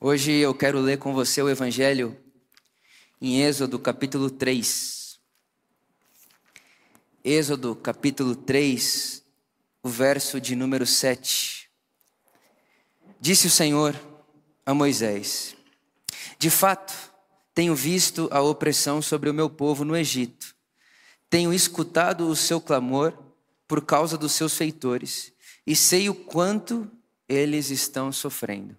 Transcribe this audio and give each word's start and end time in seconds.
Hoje 0.00 0.30
eu 0.30 0.54
quero 0.54 0.78
ler 0.78 0.96
com 0.98 1.12
você 1.12 1.42
o 1.42 1.50
Evangelho 1.50 2.16
em 3.20 3.42
Êxodo 3.42 3.80
capítulo 3.80 4.30
3. 4.30 5.18
Êxodo 7.24 7.74
capítulo 7.74 8.36
3, 8.36 9.24
o 9.82 9.88
verso 9.88 10.40
de 10.40 10.54
número 10.54 10.86
7. 10.86 11.68
Disse 13.20 13.48
o 13.48 13.50
Senhor 13.50 14.00
a 14.64 14.72
Moisés: 14.72 15.56
De 16.38 16.48
fato, 16.48 16.94
tenho 17.52 17.74
visto 17.74 18.28
a 18.30 18.40
opressão 18.40 19.02
sobre 19.02 19.28
o 19.28 19.34
meu 19.34 19.50
povo 19.50 19.84
no 19.84 19.96
Egito. 19.96 20.54
Tenho 21.28 21.52
escutado 21.52 22.28
o 22.28 22.36
seu 22.36 22.60
clamor 22.60 23.18
por 23.66 23.84
causa 23.84 24.16
dos 24.16 24.30
seus 24.30 24.56
feitores 24.56 25.32
e 25.66 25.74
sei 25.74 26.08
o 26.08 26.14
quanto 26.14 26.88
eles 27.28 27.70
estão 27.70 28.12
sofrendo. 28.12 28.78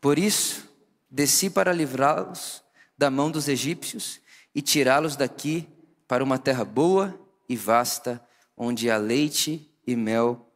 Por 0.00 0.18
isso, 0.18 0.68
desci 1.10 1.50
para 1.50 1.72
livrá-los 1.72 2.62
da 2.96 3.10
mão 3.10 3.30
dos 3.30 3.48
egípcios 3.48 4.20
e 4.54 4.62
tirá-los 4.62 5.16
daqui 5.16 5.68
para 6.08 6.24
uma 6.24 6.38
terra 6.38 6.64
boa 6.64 7.18
e 7.48 7.56
vasta, 7.56 8.24
onde 8.56 8.90
há 8.90 8.96
leite 8.96 9.70
e 9.86 9.94
mel 9.94 10.46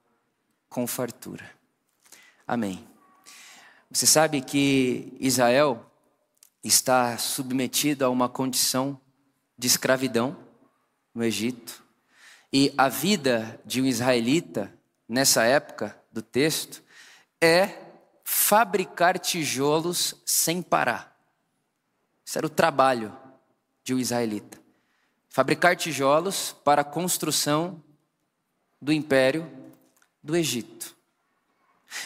com 0.68 0.86
fartura. 0.86 1.50
Amém. 2.46 2.86
Você 3.90 4.06
sabe 4.06 4.40
que 4.40 5.16
Israel 5.20 5.90
está 6.62 7.16
submetido 7.18 8.04
a 8.04 8.08
uma 8.08 8.28
condição 8.28 9.00
de 9.56 9.66
escravidão 9.66 10.36
no 11.14 11.22
Egito. 11.22 11.84
E 12.52 12.72
a 12.76 12.88
vida 12.88 13.60
de 13.64 13.80
um 13.80 13.86
israelita, 13.86 14.72
nessa 15.08 15.44
época 15.44 15.96
do 16.10 16.22
texto, 16.22 16.82
é 17.40 17.83
fabricar 18.24 19.18
tijolos 19.18 20.14
sem 20.24 20.62
parar. 20.62 21.14
Isso 22.24 22.38
era 22.38 22.46
o 22.46 22.50
trabalho 22.50 23.14
de 23.84 23.94
um 23.94 23.98
israelita. 23.98 24.58
Fabricar 25.28 25.76
tijolos 25.76 26.56
para 26.64 26.80
a 26.80 26.84
construção 26.84 27.82
do 28.80 28.92
império 28.92 29.50
do 30.22 30.34
Egito. 30.34 30.96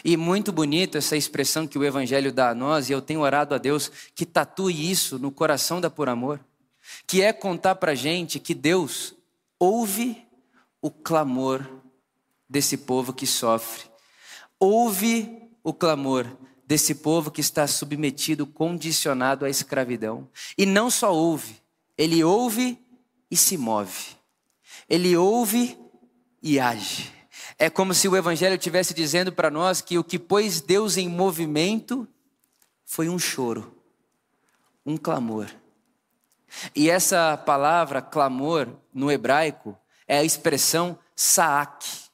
E 0.04 0.16
muito 0.16 0.52
bonito 0.52 0.98
essa 0.98 1.16
expressão 1.16 1.66
que 1.66 1.78
o 1.78 1.84
Evangelho 1.84 2.32
dá 2.32 2.50
a 2.50 2.54
nós, 2.54 2.90
e 2.90 2.92
eu 2.92 3.00
tenho 3.00 3.20
orado 3.20 3.54
a 3.54 3.58
Deus 3.58 3.90
que 4.14 4.26
tatue 4.26 4.90
isso 4.90 5.18
no 5.18 5.30
coração 5.30 5.80
da 5.80 5.88
Por 5.88 6.08
Amor, 6.08 6.40
que 7.06 7.22
é 7.22 7.32
contar 7.32 7.76
para 7.76 7.94
gente 7.94 8.38
que 8.38 8.54
Deus 8.54 9.14
ouve 9.58 10.26
o 10.82 10.90
clamor 10.90 11.66
desse 12.48 12.76
povo 12.76 13.12
que 13.12 13.26
sofre, 13.26 13.84
ouve 14.58 15.47
o 15.68 15.74
clamor 15.74 16.26
desse 16.66 16.94
povo 16.94 17.30
que 17.30 17.42
está 17.42 17.66
submetido, 17.66 18.46
condicionado 18.46 19.44
à 19.44 19.50
escravidão. 19.50 20.26
E 20.56 20.64
não 20.64 20.90
só 20.90 21.14
ouve, 21.14 21.60
ele 21.96 22.24
ouve 22.24 22.78
e 23.30 23.36
se 23.36 23.58
move. 23.58 24.16
Ele 24.88 25.14
ouve 25.14 25.78
e 26.42 26.58
age. 26.58 27.12
É 27.58 27.68
como 27.68 27.92
se 27.92 28.08
o 28.08 28.16
Evangelho 28.16 28.54
estivesse 28.54 28.94
dizendo 28.94 29.30
para 29.30 29.50
nós 29.50 29.82
que 29.82 29.98
o 29.98 30.04
que 30.04 30.18
pôs 30.18 30.62
Deus 30.62 30.96
em 30.96 31.06
movimento 31.06 32.08
foi 32.86 33.10
um 33.10 33.18
choro, 33.18 33.76
um 34.86 34.96
clamor. 34.96 35.48
E 36.74 36.88
essa 36.88 37.36
palavra 37.36 38.00
clamor 38.00 38.68
no 38.94 39.12
hebraico 39.12 39.76
é 40.06 40.16
a 40.16 40.24
expressão 40.24 40.98
saak, 41.14 42.07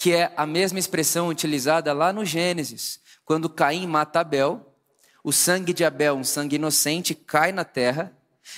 que 0.00 0.14
é 0.14 0.32
a 0.34 0.46
mesma 0.46 0.78
expressão 0.78 1.28
utilizada 1.28 1.92
lá 1.92 2.10
no 2.10 2.24
Gênesis, 2.24 2.98
quando 3.22 3.50
Caim 3.50 3.86
mata 3.86 4.20
Abel, 4.20 4.74
o 5.22 5.30
sangue 5.30 5.74
de 5.74 5.84
Abel, 5.84 6.14
um 6.16 6.24
sangue 6.24 6.56
inocente, 6.56 7.14
cai 7.14 7.52
na 7.52 7.66
terra, 7.66 8.10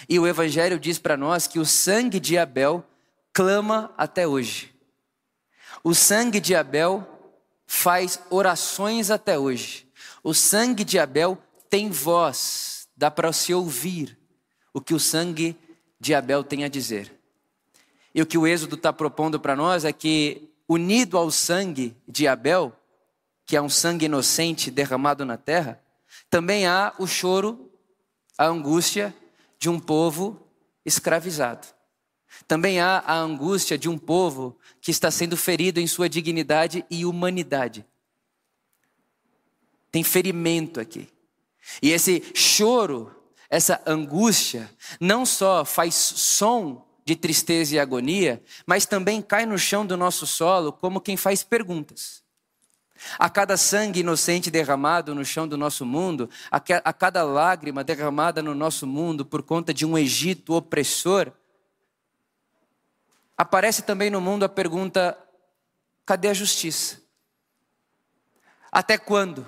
e 0.09 0.21
o 0.21 0.27
Evangelho 0.29 0.79
diz 0.79 1.01
para 1.01 1.17
nós 1.17 1.49
que 1.49 1.59
o 1.59 1.67
sangue 1.67 2.21
de 2.21 2.39
Abel 2.39 2.87
clama 3.33 3.93
até 3.99 4.25
hoje. 4.25 4.73
O 5.83 5.97
sangue 5.97 6.39
de 6.39 6.55
Abel 6.55 7.05
faz 7.67 8.21
orações 8.31 9.11
até 9.11 9.37
hoje. 9.37 9.89
O 10.23 10.33
sangue 10.33 10.85
de 10.85 10.97
Abel 10.97 11.37
tem 11.69 11.91
voz, 11.91 12.87
dá 12.97 13.11
para 13.11 13.33
se 13.33 13.53
ouvir 13.53 14.17
o 14.73 14.81
que 14.81 14.95
o 14.95 15.01
sangue 15.01 15.59
de 15.99 16.15
Abel 16.15 16.45
tem 16.45 16.63
a 16.63 16.69
dizer. 16.69 17.13
E 18.15 18.23
o 18.23 18.27
que 18.27 18.39
o 18.39 18.47
Êxodo 18.47 18.77
está 18.77 18.93
propondo 18.93 19.41
para 19.41 19.57
nós 19.57 19.85
é 19.85 19.93
que 19.93 20.52
unido 20.69 21.17
ao 21.19 21.31
sangue 21.31 21.97
de 22.07 22.27
Abel, 22.27 22.75
que 23.45 23.57
é 23.57 23.63
um 23.63 23.69
sangue 23.69 24.07
inocente 24.07 24.71
derramado 24.71 25.25
na 25.25 25.37
terra, 25.37 25.83
também 26.31 26.67
há 26.67 26.95
o 26.99 27.07
choro, 27.07 27.71
a 28.39 28.47
angústia 28.47 29.15
de 29.59 29.69
um 29.69 29.79
povo 29.79 30.49
escravizado. 30.85 31.67
Também 32.49 32.81
há 32.81 32.99
a 33.07 33.15
angústia 33.15 33.77
de 33.77 33.89
um 33.89 33.99
povo 33.99 34.59
que 34.81 34.91
está 34.91 35.11
sendo 35.11 35.37
ferido 35.37 35.81
em 35.81 35.87
sua 35.87 36.09
dignidade 36.09 36.85
e 36.91 37.05
humanidade. 37.05 37.85
Tem 39.91 40.03
ferimento 40.03 40.81
aqui. 40.81 41.09
E 41.83 41.91
esse 41.91 42.23
choro, 42.35 43.15
essa 43.51 43.81
angústia, 43.87 44.71
não 44.99 45.27
só 45.27 45.65
faz 45.65 45.95
som 45.95 46.85
de 47.05 47.17
tristeza 47.17 47.75
e 47.75 47.79
agonia, 47.79 48.43
mas 48.67 48.87
também 48.87 49.21
cai 49.21 49.45
no 49.45 49.59
chão 49.59 49.85
do 49.85 49.97
nosso 49.97 50.27
solo 50.27 50.73
como 50.73 51.01
quem 51.01 51.17
faz 51.17 51.43
perguntas. 51.43 52.23
A 53.19 53.29
cada 53.29 53.57
sangue 53.57 54.01
inocente 54.01 54.51
derramado 54.51 55.15
no 55.15 55.25
chão 55.25 55.49
do 55.49 55.57
nosso 55.57 55.85
mundo, 55.85 56.31
a 56.51 56.93
cada 56.93 57.25
lágrima 57.25 57.83
derramada 57.83 58.41
no 58.41 58.55
nosso 58.55 58.87
mundo 58.87 59.27
por 59.27 59.43
conta 59.43 59.75
de 59.75 59.85
um 59.85 59.99
Egito 59.99 60.55
opressor, 60.55 61.33
aparece 63.37 63.83
também 63.83 64.09
no 64.09 64.21
mundo 64.21 64.45
a 64.45 64.49
pergunta: 64.49 65.19
cadê 66.07 66.29
a 66.29 66.35
justiça? 66.35 67.03
Até 68.71 68.97
quando? 68.97 69.47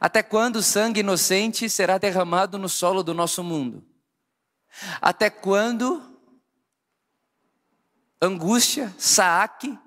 Até 0.00 0.22
quando 0.22 0.56
o 0.56 0.62
sangue 0.62 1.00
inocente 1.00 1.68
será 1.68 1.98
derramado 1.98 2.56
no 2.56 2.68
solo 2.68 3.02
do 3.02 3.12
nosso 3.12 3.42
mundo? 3.42 3.84
Até 5.00 5.30
quando 5.30 6.02
angústia, 8.20 8.94
saque, 8.98 9.78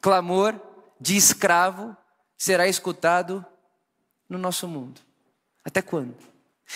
clamor 0.00 0.60
de 1.00 1.16
escravo 1.16 1.96
será 2.36 2.66
escutado 2.66 3.44
no 4.28 4.38
nosso 4.38 4.66
mundo? 4.66 5.00
Até 5.64 5.80
quando? 5.80 6.16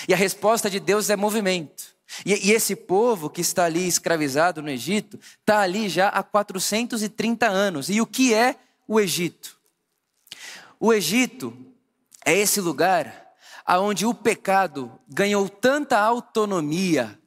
E 0.08 0.14
a 0.14 0.16
resposta 0.16 0.70
de 0.70 0.78
Deus 0.78 1.10
é 1.10 1.16
movimento. 1.16 1.97
E, 2.24 2.48
e, 2.48 2.53
esse 2.53 2.76
povo 2.76 3.28
que 3.28 3.41
está 3.41 3.64
ali 3.64 3.86
escravizado 3.86 4.62
no 4.62 4.70
Egito, 4.70 5.18
está 5.41 5.60
ali 5.60 5.88
já 5.88 6.08
há 6.08 6.22
430 6.22 7.48
anos. 7.48 7.88
E 7.88 8.00
o 8.00 8.06
que 8.06 8.32
é 8.32 8.56
o 8.86 9.00
Egito? 9.00 9.58
O 10.78 10.92
Egito 10.92 11.56
é 12.24 12.32
esse 12.32 12.60
lugar 12.60 13.25
aonde 13.66 14.06
o 14.06 14.15
pecado 14.15 14.93
ganhou 15.09 15.49
tanta 15.49 15.99
autonomia. 15.99 17.19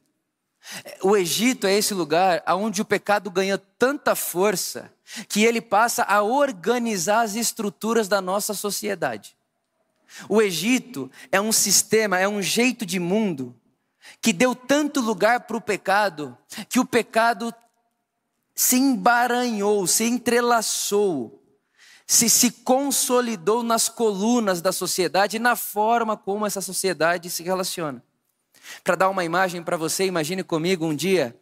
O 1.02 1.18
Egito 1.18 1.68
é 1.68 1.74
esse 1.74 1.94
lugar 1.94 2.42
aonde 2.46 2.82
o 2.82 2.86
pecado 2.86 3.30
ganha 3.30 3.58
tanta 3.58 4.16
força 4.16 4.92
que 5.28 5.44
ele 5.44 5.60
passa 5.60 6.04
a 6.04 6.22
organizar 6.22 7.22
as 7.22 7.36
estruturas 7.36 8.08
da 8.08 8.22
nossa 8.22 8.54
sociedade. 8.54 9.36
O 10.28 10.42
Egito 10.42 11.12
é 11.32 11.42
um 11.42 11.52
sistema, 11.52 12.18
é 12.18 12.28
um 12.28 12.42
jeito 12.42 12.86
de 12.86 13.00
mundo 13.00 13.56
que 14.22 14.32
deu 14.32 14.56
tanto 14.56 15.02
lugar 15.02 15.42
para 15.42 15.58
o 15.58 15.62
pecado 15.62 16.38
que 16.70 16.80
o 16.80 16.86
pecado 16.86 17.54
se 18.56 18.78
embaranhou, 18.78 19.86
se 19.88 20.06
entrelaçou 20.06 21.39
se 22.12 22.28
se 22.28 22.50
consolidou 22.50 23.62
nas 23.62 23.88
colunas 23.88 24.64
da 24.64 24.72
sociedade 24.72 25.36
e 25.36 25.40
na 25.40 25.56
forma 25.56 26.18
como 26.18 26.44
essa 26.44 26.60
sociedade 26.60 27.30
se 27.30 27.44
relaciona. 27.44 28.04
Para 28.84 28.96
dar 28.96 29.10
uma 29.10 29.24
imagem 29.24 29.62
para 29.62 29.78
você, 29.78 30.06
imagine 30.06 30.44
comigo 30.44 30.88
um 30.88 30.96
dia 30.96 31.38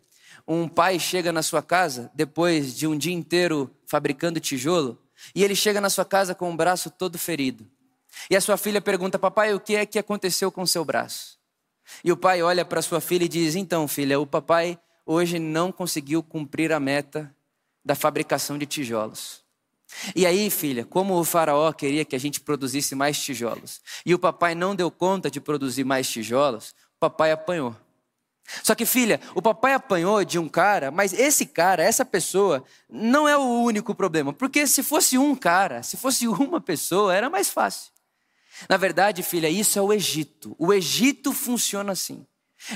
um 0.45 0.67
pai 0.67 0.99
chega 0.99 1.31
na 1.31 1.41
sua 1.41 1.63
casa 1.63 2.11
depois 2.13 2.75
de 2.75 2.85
um 2.85 2.97
dia 2.97 3.13
inteiro 3.13 3.73
fabricando 3.85 4.41
tijolo 4.41 5.01
e 5.33 5.41
ele 5.41 5.55
chega 5.55 5.79
na 5.79 5.89
sua 5.89 6.03
casa 6.03 6.35
com 6.35 6.51
o 6.51 6.55
braço 6.57 6.91
todo 6.91 7.17
ferido. 7.17 7.65
E 8.29 8.35
a 8.35 8.41
sua 8.41 8.57
filha 8.57 8.81
pergunta: 8.81 9.17
"Papai, 9.17 9.53
o 9.53 9.61
que 9.61 9.73
é 9.73 9.85
que 9.85 9.97
aconteceu 9.97 10.51
com 10.51 10.65
seu 10.65 10.83
braço?" 10.83 11.39
E 12.03 12.11
o 12.11 12.17
pai 12.17 12.41
olha 12.41 12.65
para 12.65 12.81
sua 12.81 12.99
filha 12.99 13.23
e 13.23 13.29
diz: 13.29 13.55
"Então, 13.55 13.87
filha, 13.87 14.19
o 14.19 14.27
papai 14.27 14.77
hoje 15.05 15.39
não 15.39 15.71
conseguiu 15.71 16.21
cumprir 16.21 16.73
a 16.73 16.79
meta 16.79 17.33
da 17.85 17.95
fabricação 17.95 18.57
de 18.57 18.65
tijolos." 18.65 19.46
E 20.15 20.25
aí, 20.25 20.49
filha, 20.49 20.85
como 20.85 21.15
o 21.15 21.23
faraó 21.23 21.71
queria 21.71 22.05
que 22.05 22.15
a 22.15 22.19
gente 22.19 22.41
produzisse 22.41 22.95
mais 22.95 23.19
tijolos, 23.19 23.81
e 24.05 24.13
o 24.13 24.19
papai 24.19 24.53
não 24.53 24.75
deu 24.75 24.91
conta 24.91 25.31
de 25.31 25.39
produzir 25.39 25.83
mais 25.83 26.09
tijolos, 26.09 26.75
o 26.95 26.99
papai 26.99 27.31
apanhou. 27.31 27.75
Só 28.63 28.73
que, 28.75 28.85
filha, 28.85 29.19
o 29.35 29.41
papai 29.41 29.73
apanhou 29.73 30.23
de 30.23 30.39
um 30.39 30.47
cara, 30.47 30.89
mas 30.89 31.11
esse 31.11 31.45
cara, 31.45 31.83
essa 31.83 32.05
pessoa, 32.05 32.63
não 32.89 33.27
é 33.27 33.37
o 33.37 33.61
único 33.61 33.93
problema. 33.93 34.31
Porque 34.31 34.65
se 34.65 34.81
fosse 34.81 35.17
um 35.17 35.35
cara, 35.35 35.83
se 35.83 35.97
fosse 35.97 36.27
uma 36.27 36.61
pessoa, 36.61 37.13
era 37.13 37.29
mais 37.29 37.49
fácil. 37.49 37.91
Na 38.69 38.77
verdade, 38.77 39.21
filha, 39.21 39.49
isso 39.49 39.77
é 39.77 39.81
o 39.81 39.91
Egito. 39.91 40.55
O 40.57 40.73
Egito 40.73 41.33
funciona 41.33 41.91
assim. 41.91 42.25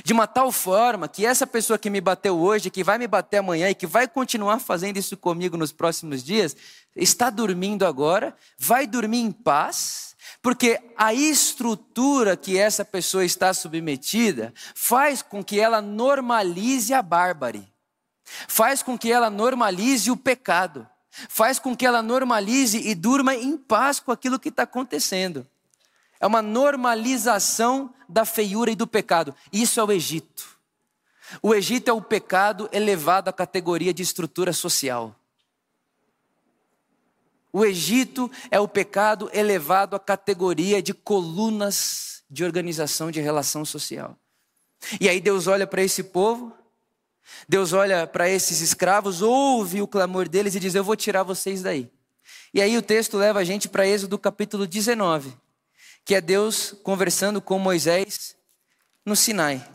De 0.04 0.14
uma 0.14 0.26
tal 0.26 0.52
forma 0.52 1.08
que 1.08 1.26
essa 1.26 1.46
pessoa 1.46 1.78
que 1.78 1.90
me 1.90 2.00
bateu 2.00 2.40
hoje, 2.40 2.70
que 2.70 2.84
vai 2.84 2.98
me 2.98 3.08
bater 3.08 3.38
amanhã 3.38 3.70
e 3.70 3.76
que 3.76 3.86
vai 3.86 4.08
continuar 4.08 4.60
fazendo 4.60 4.98
isso 4.98 5.18
comigo 5.18 5.58
nos 5.58 5.72
próximos 5.72 6.24
dias, 6.24 6.56
está 6.96 7.30
dormindo 7.30 7.86
agora, 7.86 8.36
vai 8.58 8.88
dormir 8.88 9.20
em 9.20 9.32
paz, 9.32 10.16
porque 10.42 10.80
a 10.96 11.14
estrutura 11.14 12.38
que 12.38 12.58
essa 12.58 12.86
pessoa 12.86 13.26
está 13.26 13.54
submetida 13.54 14.54
faz 14.74 15.22
com 15.22 15.44
que 15.44 15.60
ela 15.60 15.82
normalize 15.82 16.94
a 16.94 17.02
bárbare, 17.02 17.68
faz 18.48 18.82
com 18.82 18.98
que 18.98 19.12
ela 19.12 19.30
normalize 19.30 20.10
o 20.10 20.16
pecado, 20.16 20.88
faz 21.28 21.60
com 21.60 21.76
que 21.76 21.86
ela 21.86 22.02
normalize 22.02 22.78
e 22.78 22.96
durma 22.96 23.36
em 23.36 23.58
paz 23.58 24.00
com 24.00 24.12
aquilo 24.12 24.40
que 24.40 24.50
está 24.50 24.64
acontecendo. 24.64 25.46
É 26.22 26.28
uma 26.28 26.42
normalização 26.44 27.92
da 28.08 28.24
feiura 28.26 28.70
e 28.70 28.76
do 28.76 28.86
pecado. 28.86 29.34
Isso 29.52 29.80
é 29.80 29.84
o 29.84 29.92
Egito. 29.92 30.56
O 31.42 31.56
Egito 31.56 31.90
é 31.90 31.94
o 31.94 32.02
pecado 32.02 32.70
elevado 32.72 33.28
à 33.28 33.34
categoria 33.34 33.92
de 33.92 34.04
estrutura 34.04 34.54
social. 34.54 35.16
O 37.52 37.66
Egito 37.66 38.30
é 38.52 38.60
o 38.60 38.68
pecado 38.68 39.32
elevado 39.34 39.96
à 39.96 40.00
categoria 40.00 40.80
de 40.80 40.94
colunas 40.94 42.24
de 42.30 42.44
organização 42.44 43.10
de 43.10 43.20
relação 43.20 43.66
social. 43.66 44.16
E 45.00 45.10
aí 45.10 45.20
Deus 45.20 45.48
olha 45.48 45.66
para 45.66 45.82
esse 45.82 46.04
povo, 46.04 46.54
Deus 47.50 47.74
olha 47.74 48.06
para 48.06 48.30
esses 48.30 48.62
escravos, 48.62 49.22
ouve 49.24 49.82
o 49.82 49.88
clamor 49.88 50.30
deles 50.30 50.54
e 50.54 50.60
diz: 50.60 50.76
Eu 50.76 50.84
vou 50.84 50.96
tirar 50.96 51.24
vocês 51.24 51.64
daí. 51.64 51.90
E 52.54 52.62
aí 52.62 52.78
o 52.78 52.82
texto 52.82 53.18
leva 53.18 53.40
a 53.40 53.44
gente 53.44 53.68
para 53.68 53.88
Êxodo 53.88 54.20
capítulo 54.20 54.68
19 54.68 55.34
que 56.06 56.16
é 56.16 56.22
Deus 56.22 56.76
conversando 56.84 57.42
com 57.42 57.60
Moisés 57.60 58.36
no 59.06 59.16
Sinai. 59.16 59.66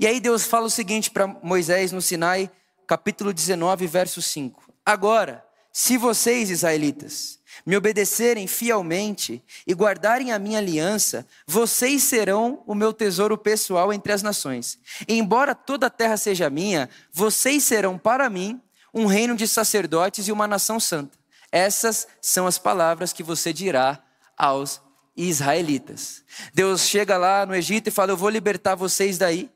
E 0.00 0.06
aí 0.06 0.20
Deus 0.20 0.44
fala 0.44 0.66
o 0.66 0.70
seguinte 0.70 1.10
para 1.10 1.26
Moisés 1.26 1.92
no 1.92 2.00
Sinai, 2.00 2.50
capítulo 2.86 3.32
19, 3.32 3.86
verso 3.86 4.22
5. 4.22 4.72
Agora, 4.84 5.44
se 5.72 5.96
vocês, 5.96 6.50
israelitas, 6.50 7.38
me 7.64 7.76
obedecerem 7.76 8.46
fielmente 8.46 9.42
e 9.66 9.74
guardarem 9.74 10.32
a 10.32 10.38
minha 10.38 10.58
aliança, 10.58 11.26
vocês 11.46 12.02
serão 12.02 12.62
o 12.66 12.74
meu 12.74 12.92
tesouro 12.92 13.38
pessoal 13.38 13.92
entre 13.92 14.12
as 14.12 14.22
nações. 14.22 14.78
Embora 15.08 15.54
toda 15.54 15.86
a 15.86 15.90
terra 15.90 16.16
seja 16.16 16.50
minha, 16.50 16.88
vocês 17.12 17.64
serão 17.64 17.98
para 17.98 18.28
mim 18.28 18.60
um 18.92 19.06
reino 19.06 19.34
de 19.34 19.48
sacerdotes 19.48 20.28
e 20.28 20.32
uma 20.32 20.46
nação 20.46 20.78
santa. 20.78 21.18
Essas 21.50 22.06
são 22.20 22.46
as 22.46 22.58
palavras 22.58 23.12
que 23.12 23.22
você 23.22 23.52
dirá 23.52 24.02
aos 24.36 24.80
israelitas. 25.16 26.24
Deus 26.54 26.82
chega 26.82 27.16
lá 27.16 27.44
no 27.46 27.54
Egito 27.54 27.88
e 27.88 27.90
fala: 27.90 28.12
Eu 28.12 28.16
vou 28.16 28.28
libertar 28.28 28.74
vocês 28.74 29.18
daí. 29.18 29.50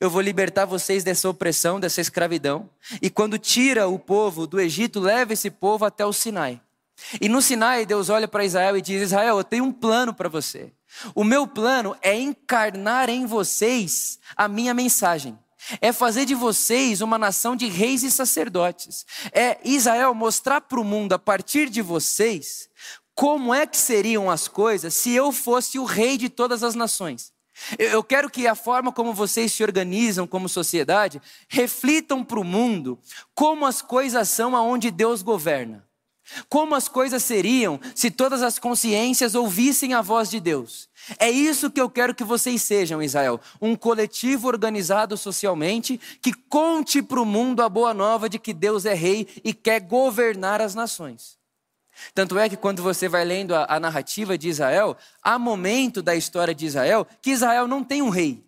Eu 0.00 0.10
vou 0.10 0.20
libertar 0.20 0.64
vocês 0.64 1.04
dessa 1.04 1.28
opressão, 1.28 1.78
dessa 1.78 2.00
escravidão. 2.00 2.68
E 3.00 3.08
quando 3.08 3.38
tira 3.38 3.86
o 3.86 3.98
povo 3.98 4.48
do 4.48 4.60
Egito, 4.60 4.98
leva 4.98 5.32
esse 5.32 5.48
povo 5.48 5.84
até 5.84 6.04
o 6.04 6.12
Sinai. 6.12 6.60
E 7.20 7.28
no 7.28 7.40
Sinai, 7.40 7.86
Deus 7.86 8.08
olha 8.08 8.26
para 8.26 8.44
Israel 8.44 8.76
e 8.76 8.82
diz: 8.82 9.02
Israel, 9.02 9.38
eu 9.38 9.44
tenho 9.44 9.64
um 9.64 9.72
plano 9.72 10.12
para 10.12 10.28
você. 10.28 10.72
O 11.14 11.24
meu 11.24 11.46
plano 11.46 11.96
é 12.02 12.18
encarnar 12.18 13.08
em 13.08 13.26
vocês 13.26 14.18
a 14.36 14.48
minha 14.48 14.74
mensagem. 14.74 15.38
É 15.80 15.92
fazer 15.92 16.24
de 16.24 16.34
vocês 16.34 17.00
uma 17.00 17.16
nação 17.16 17.54
de 17.54 17.66
reis 17.66 18.02
e 18.02 18.10
sacerdotes. 18.10 19.06
É 19.32 19.58
Israel 19.64 20.12
mostrar 20.12 20.60
para 20.60 20.80
o 20.80 20.84
mundo, 20.84 21.12
a 21.12 21.18
partir 21.18 21.70
de 21.70 21.80
vocês, 21.80 22.68
como 23.14 23.54
é 23.54 23.66
que 23.66 23.76
seriam 23.76 24.30
as 24.30 24.48
coisas 24.48 24.94
se 24.94 25.12
eu 25.12 25.32
fosse 25.32 25.78
o 25.78 25.84
rei 25.84 26.16
de 26.16 26.28
todas 26.28 26.62
as 26.62 26.74
nações? 26.74 27.32
Eu 27.78 28.02
quero 28.02 28.30
que 28.30 28.46
a 28.46 28.54
forma 28.54 28.90
como 28.90 29.12
vocês 29.12 29.52
se 29.52 29.62
organizam 29.62 30.26
como 30.26 30.48
sociedade 30.48 31.20
reflitam 31.48 32.24
para 32.24 32.40
o 32.40 32.44
mundo 32.44 32.98
como 33.34 33.66
as 33.66 33.82
coisas 33.82 34.28
são 34.28 34.56
aonde 34.56 34.90
Deus 34.90 35.22
governa. 35.22 35.86
Como 36.48 36.74
as 36.74 36.88
coisas 36.88 37.22
seriam 37.22 37.78
se 37.94 38.10
todas 38.10 38.42
as 38.42 38.58
consciências 38.58 39.34
ouvissem 39.34 39.92
a 39.92 40.00
voz 40.00 40.30
de 40.30 40.40
Deus. 40.40 40.88
É 41.18 41.30
isso 41.30 41.70
que 41.70 41.80
eu 41.80 41.90
quero 41.90 42.14
que 42.14 42.24
vocês 42.24 42.62
sejam, 42.62 43.02
Israel. 43.02 43.40
Um 43.60 43.76
coletivo 43.76 44.48
organizado 44.48 45.16
socialmente 45.16 46.00
que 46.22 46.32
conte 46.32 47.02
para 47.02 47.20
o 47.20 47.26
mundo 47.26 47.60
a 47.60 47.68
boa 47.68 47.92
nova 47.92 48.28
de 48.28 48.38
que 48.38 48.54
Deus 48.54 48.86
é 48.86 48.94
rei 48.94 49.26
e 49.44 49.52
quer 49.52 49.80
governar 49.80 50.60
as 50.60 50.74
nações. 50.74 51.41
Tanto 52.14 52.38
é 52.38 52.48
que 52.48 52.56
quando 52.56 52.82
você 52.82 53.08
vai 53.08 53.24
lendo 53.24 53.54
a, 53.54 53.66
a, 53.68 53.80
narrativa 53.80 54.36
de 54.36 54.48
Israel, 54.48 54.96
há 55.22 55.38
momento 55.38 56.02
da 56.02 56.14
história 56.14 56.54
de 56.54 56.66
Israel 56.66 57.06
que 57.20 57.30
Israel 57.30 57.66
não 57.66 57.84
tem 57.84 58.02
um 58.02 58.08
rei. 58.08 58.44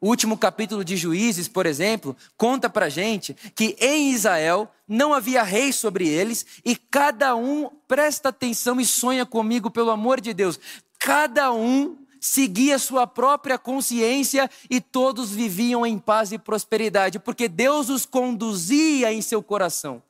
O 0.00 0.08
último 0.08 0.36
capítulo 0.36 0.84
de 0.84 0.96
Juízes, 0.96 1.48
por 1.48 1.64
exemplo, 1.64 2.14
conta 2.36 2.68
pra 2.68 2.90
gente 2.90 3.34
que 3.54 3.76
em 3.80 4.10
Israel 4.10 4.70
não 4.86 5.14
havia 5.14 5.42
rei 5.42 5.72
sobre 5.72 6.06
eles 6.06 6.44
e 6.64 6.76
cada 6.76 7.34
um, 7.34 7.70
presta 7.88 8.28
atenção 8.28 8.78
e 8.78 8.84
sonha 8.84 9.24
comigo, 9.24 9.70
pelo 9.70 9.90
amor 9.90 10.20
de 10.20 10.34
Deus, 10.34 10.60
cada 10.98 11.52
um 11.52 11.96
seguia 12.20 12.78
sua 12.78 13.06
própria 13.06 13.58
consciência 13.58 14.50
e 14.68 14.80
todos 14.80 15.30
viviam 15.30 15.86
em 15.86 15.98
paz 15.98 16.32
e 16.32 16.38
prosperidade, 16.38 17.18
porque 17.18 17.48
Deus 17.48 17.88
os 17.88 18.04
conduzia 18.04 19.12
em 19.12 19.22
seu 19.22 19.42
coração. 19.42 20.02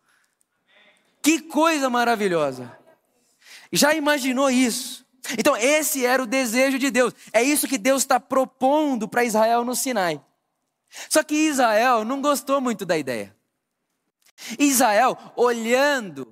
Que 1.24 1.40
coisa 1.40 1.88
maravilhosa! 1.88 2.70
Já 3.72 3.94
imaginou 3.94 4.50
isso? 4.50 5.06
Então, 5.38 5.56
esse 5.56 6.04
era 6.04 6.22
o 6.22 6.26
desejo 6.26 6.78
de 6.78 6.90
Deus. 6.90 7.14
É 7.32 7.42
isso 7.42 7.66
que 7.66 7.78
Deus 7.78 8.02
está 8.02 8.20
propondo 8.20 9.08
para 9.08 9.24
Israel 9.24 9.64
no 9.64 9.74
Sinai. 9.74 10.20
Só 11.08 11.22
que 11.22 11.34
Israel 11.34 12.04
não 12.04 12.20
gostou 12.20 12.60
muito 12.60 12.84
da 12.84 12.98
ideia. 12.98 13.34
Israel, 14.58 15.16
olhando 15.34 16.30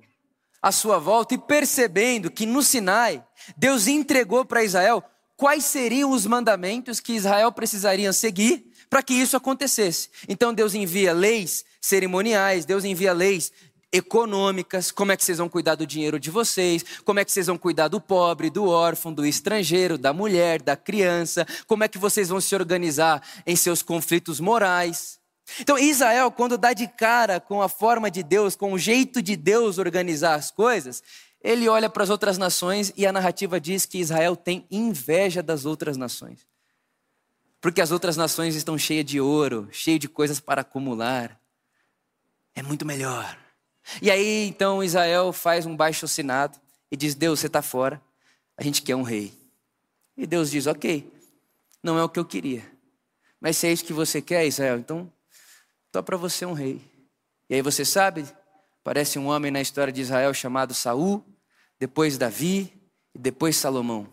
à 0.61 0.71
sua 0.71 0.99
volta 0.99 1.33
e 1.33 1.39
percebendo 1.39 2.29
que 2.29 2.45
no 2.45 2.61
Sinai, 2.61 3.25
Deus 3.57 3.87
entregou 3.87 4.45
para 4.45 4.63
Israel 4.63 5.03
quais 5.35 5.65
seriam 5.65 6.11
os 6.11 6.27
mandamentos 6.27 6.99
que 6.99 7.13
Israel 7.13 7.51
precisaria 7.51 8.13
seguir 8.13 8.71
para 8.91 9.01
que 9.01 9.15
isso 9.15 9.35
acontecesse. 9.35 10.11
Então 10.29 10.53
Deus 10.53 10.75
envia 10.75 11.13
leis 11.13 11.65
cerimoniais, 11.81 12.63
Deus 12.63 12.85
envia 12.85 13.11
leis 13.11 13.51
econômicas, 13.93 14.91
como 14.91 15.11
é 15.11 15.17
que 15.17 15.23
vocês 15.23 15.37
vão 15.37 15.47
cuidar 15.47 15.75
do 15.75 15.85
dinheiro 15.85 16.19
de 16.19 16.31
vocês, 16.31 16.83
como 17.05 17.19
é 17.19 17.25
que 17.25 17.31
vocês 17.31 17.45
vão 17.45 17.57
cuidar 17.57 17.87
do 17.87 18.01
pobre, 18.01 18.49
do 18.49 18.65
órfão, 18.65 19.13
do 19.13 19.23
estrangeiro, 19.23 19.97
da 19.97 20.11
mulher, 20.11 20.61
da 20.61 20.75
criança, 20.75 21.45
como 21.67 21.83
é 21.83 21.87
que 21.87 21.99
vocês 21.99 22.29
vão 22.29 22.41
se 22.41 22.55
organizar 22.55 23.21
em 23.45 23.55
seus 23.55 23.83
conflitos 23.83 24.39
morais. 24.39 25.19
Então, 25.59 25.77
Israel, 25.77 26.31
quando 26.31 26.57
dá 26.57 26.73
de 26.73 26.87
cara 26.87 27.39
com 27.39 27.61
a 27.61 27.69
forma 27.69 28.09
de 28.09 28.23
Deus, 28.23 28.55
com 28.55 28.73
o 28.73 28.79
jeito 28.79 29.21
de 29.21 29.35
Deus 29.35 29.77
organizar 29.77 30.35
as 30.35 30.49
coisas, 30.49 31.03
ele 31.43 31.67
olha 31.67 31.89
para 31.89 32.03
as 32.03 32.09
outras 32.09 32.37
nações 32.37 32.91
e 32.95 33.05
a 33.05 33.11
narrativa 33.11 33.59
diz 33.59 33.85
que 33.85 33.99
Israel 33.99 34.35
tem 34.35 34.65
inveja 34.71 35.43
das 35.43 35.65
outras 35.65 35.97
nações. 35.97 36.47
Porque 37.61 37.81
as 37.81 37.91
outras 37.91 38.17
nações 38.17 38.55
estão 38.55 38.77
cheias 38.77 39.05
de 39.05 39.21
ouro, 39.21 39.67
cheias 39.71 39.99
de 39.99 40.07
coisas 40.07 40.39
para 40.39 40.61
acumular. 40.61 41.39
É 42.55 42.63
muito 42.63 42.85
melhor. 42.85 43.42
E 44.01 44.09
aí 44.09 44.47
então 44.47 44.83
Israel 44.83 45.33
faz 45.33 45.65
um 45.65 45.75
baixo 45.75 46.05
assinado 46.05 46.59
e 46.91 46.97
diz: 46.97 47.15
Deus, 47.15 47.39
você 47.39 47.47
está 47.47 47.61
fora, 47.61 48.01
a 48.57 48.63
gente 48.63 48.81
quer 48.81 48.95
um 48.95 49.03
rei. 49.03 49.33
E 50.15 50.25
Deus 50.25 50.51
diz: 50.51 50.67
Ok, 50.67 51.11
não 51.81 51.97
é 51.97 52.03
o 52.03 52.09
que 52.09 52.19
eu 52.19 52.25
queria, 52.25 52.63
mas 53.39 53.57
se 53.57 53.67
é 53.67 53.71
isso 53.71 53.83
que 53.83 53.93
você 53.93 54.21
quer, 54.21 54.45
Israel, 54.45 54.77
então 54.77 55.11
tô 55.91 56.01
para 56.01 56.17
você 56.17 56.45
um 56.45 56.53
rei. 56.53 56.81
E 57.49 57.55
aí 57.55 57.61
você 57.61 57.83
sabe, 57.83 58.25
parece 58.83 59.19
um 59.19 59.27
homem 59.27 59.51
na 59.51 59.61
história 59.61 59.91
de 59.91 60.01
Israel 60.01 60.33
chamado 60.33 60.73
Saul, 60.73 61.23
depois 61.79 62.17
Davi 62.17 62.73
e 63.13 63.19
depois 63.19 63.57
Salomão. 63.57 64.07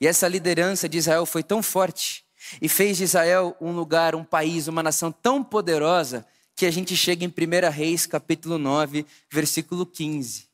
E 0.00 0.06
essa 0.06 0.26
liderança 0.26 0.88
de 0.88 0.98
Israel 0.98 1.26
foi 1.26 1.42
tão 1.42 1.62
forte 1.62 2.24
e 2.60 2.68
fez 2.68 2.96
de 2.96 3.04
Israel 3.04 3.56
um 3.60 3.72
lugar, 3.72 4.14
um 4.14 4.24
país, 4.24 4.66
uma 4.66 4.82
nação 4.82 5.12
tão 5.12 5.44
poderosa 5.44 6.26
que 6.54 6.66
a 6.66 6.70
gente 6.70 6.96
chega 6.96 7.24
em 7.24 7.28
1 7.28 7.70
Reis, 7.70 8.06
capítulo 8.06 8.58
9, 8.58 9.06
versículo 9.30 9.86
15. 9.86 10.48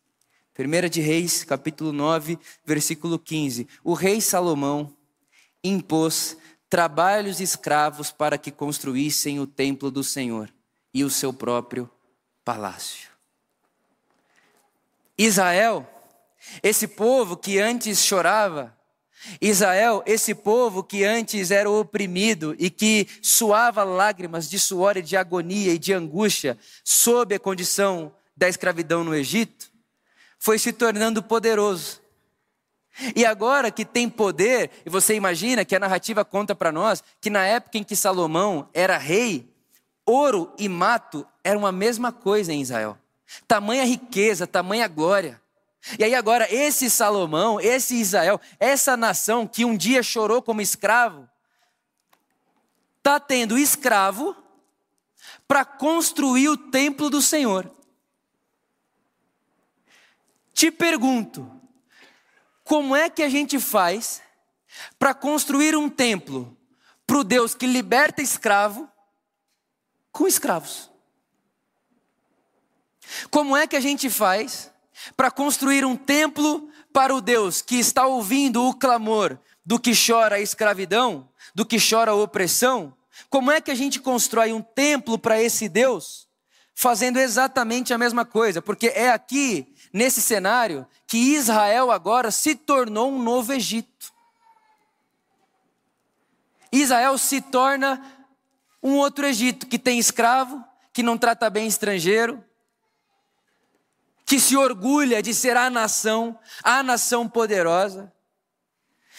1 0.59 0.89
de 0.89 1.01
Reis, 1.01 1.45
capítulo 1.45 1.93
9, 1.93 2.39
versículo 2.65 3.19
15. 3.19 3.69
O 3.85 3.93
rei 3.93 4.21
Salomão 4.21 4.95
impôs 5.63 6.37
trabalhos 6.69 7.41
escravos 7.41 8.11
para 8.11 8.39
que 8.39 8.51
construíssem 8.51 9.39
o 9.39 9.47
templo 9.47 9.91
do 9.91 10.03
Senhor 10.03 10.53
e 10.93 11.05
o 11.05 11.11
seu 11.11 11.33
próprio 11.33 11.91
palácio. 12.45 13.11
Israel, 15.19 15.89
esse 16.63 16.87
povo 16.87 17.37
que 17.37 17.59
antes 17.59 17.99
chorava 18.05 18.76
Israel, 19.41 20.03
esse 20.07 20.35
povo 20.35 20.83
que 20.83 21.05
antes 21.05 21.51
era 21.51 21.71
oprimido 21.71 22.55
e 22.59 22.71
que 22.71 23.09
suava 23.21 23.83
lágrimas 23.83 24.49
de 24.49 24.59
suor 24.59 24.97
e 24.97 25.03
de 25.03 25.17
agonia 25.17 25.73
e 25.73 25.79
de 25.79 25.93
angústia 25.93 26.59
sob 26.85 27.35
a 27.35 27.41
condição 27.41 28.13
da 28.37 28.49
escravidão 28.49 29.03
no 29.03 29.15
Egito, 29.15 29.71
foi 30.39 30.59
se 30.59 30.73
tornando 30.73 31.23
poderoso. 31.23 32.01
E 33.15 33.27
agora 33.27 33.71
que 33.71 33.85
tem 33.85 34.09
poder, 34.09 34.71
e 34.85 34.91
você 34.91 35.15
imagina 35.15 35.65
que 35.65 35.77
a 35.77 35.81
narrativa 35.81 36.25
conta 36.25 36.55
para 36.55 36.73
nós 36.73 37.03
que 37.21 37.29
na 37.29 37.45
época 37.45 37.79
em 37.79 37.85
que 37.85 37.97
Salomão 37.97 38.69
era 38.73 38.97
rei, 38.97 39.47
ouro 40.05 40.53
e 40.59 40.69
mato 40.69 41.27
eram 41.43 41.67
a 41.67 41.73
mesma 41.73 42.13
coisa 42.13 42.53
em 42.53 42.63
Israel. 42.63 42.97
Tamanha 43.47 43.85
riqueza, 43.85 44.47
tamanha 44.47 44.87
glória. 44.89 45.41
E 45.99 46.05
aí 46.05 46.15
agora, 46.15 46.53
esse 46.53 46.91
Salomão, 46.91 47.61
esse 47.61 47.95
Israel, 47.95 48.41
essa 48.59 48.97
nação 48.97 49.47
que 49.47 49.65
um 49.65 49.77
dia 49.77 50.03
chorou 50.03 50.43
como 50.43 50.61
escravo, 50.61 51.29
está 52.99 53.21
tendo 53.21 53.57
escravo 53.57 54.37
para 55.47 55.65
construir 55.65 56.49
o 56.49 56.57
templo 56.57 57.09
do 57.09 57.23
Senhor. 57.23 57.73
Te 60.53 60.73
pergunto, 60.73 61.49
como 62.65 62.97
é 62.97 63.09
que 63.09 63.23
a 63.23 63.29
gente 63.29 63.61
faz 63.61 64.21
para 64.99 65.15
construir 65.15 65.77
um 65.77 65.89
templo 65.89 66.57
para 67.07 67.19
o 67.19 67.25
Deus 67.25 67.55
que 67.55 67.67
liberta 67.67 68.21
escravo 68.21 68.91
com 70.11 70.27
escravos? 70.27 70.91
Como 73.31 73.57
é 73.57 73.69
que 73.69 73.77
a 73.77 73.81
gente 73.81 74.11
faz 74.11 74.73
para 75.17 75.31
construir 75.31 75.85
um 75.85 75.97
templo 75.97 76.71
para 76.93 77.15
o 77.15 77.21
Deus 77.21 77.61
que 77.61 77.77
está 77.77 78.07
ouvindo 78.07 78.65
o 78.65 78.75
clamor 78.75 79.39
do 79.65 79.79
que 79.79 79.93
chora 79.95 80.37
a 80.37 80.41
escravidão, 80.41 81.29
do 81.55 81.67
que 81.67 81.77
chora 81.79 82.13
a 82.13 82.15
opressão? 82.15 82.95
Como 83.29 83.51
é 83.51 83.61
que 83.61 83.71
a 83.71 83.75
gente 83.75 84.01
constrói 84.01 84.53
um 84.53 84.63
templo 84.63 85.19
para 85.19 85.41
esse 85.43 85.69
Deus? 85.69 86.29
Fazendo 86.75 87.19
exatamente 87.19 87.93
a 87.93 87.99
mesma 87.99 88.25
coisa, 88.25 88.61
porque 88.61 88.89
é 88.89 89.11
aqui, 89.11 89.75
nesse 89.93 90.21
cenário, 90.21 90.87
que 91.07 91.17
Israel 91.17 91.91
agora 91.91 92.31
se 92.31 92.55
tornou 92.55 93.11
um 93.11 93.23
novo 93.23 93.53
Egito. 93.53 94.13
Israel 96.71 97.17
se 97.17 97.41
torna 97.41 98.03
um 98.83 98.97
outro 98.97 99.27
Egito 99.27 99.67
que 99.67 99.79
tem 99.79 99.99
escravo, 99.99 100.63
que 100.93 101.03
não 101.03 101.17
trata 101.17 101.49
bem 101.49 101.67
estrangeiro, 101.67 102.45
que 104.27 104.41
se 104.41 104.57
orgulha 104.57 105.23
de 105.23 105.33
ser 105.33 105.57
a 105.57 105.71
nação, 105.71 106.37
a 106.63 106.83
nação 106.83 107.29
poderosa. 107.29 108.13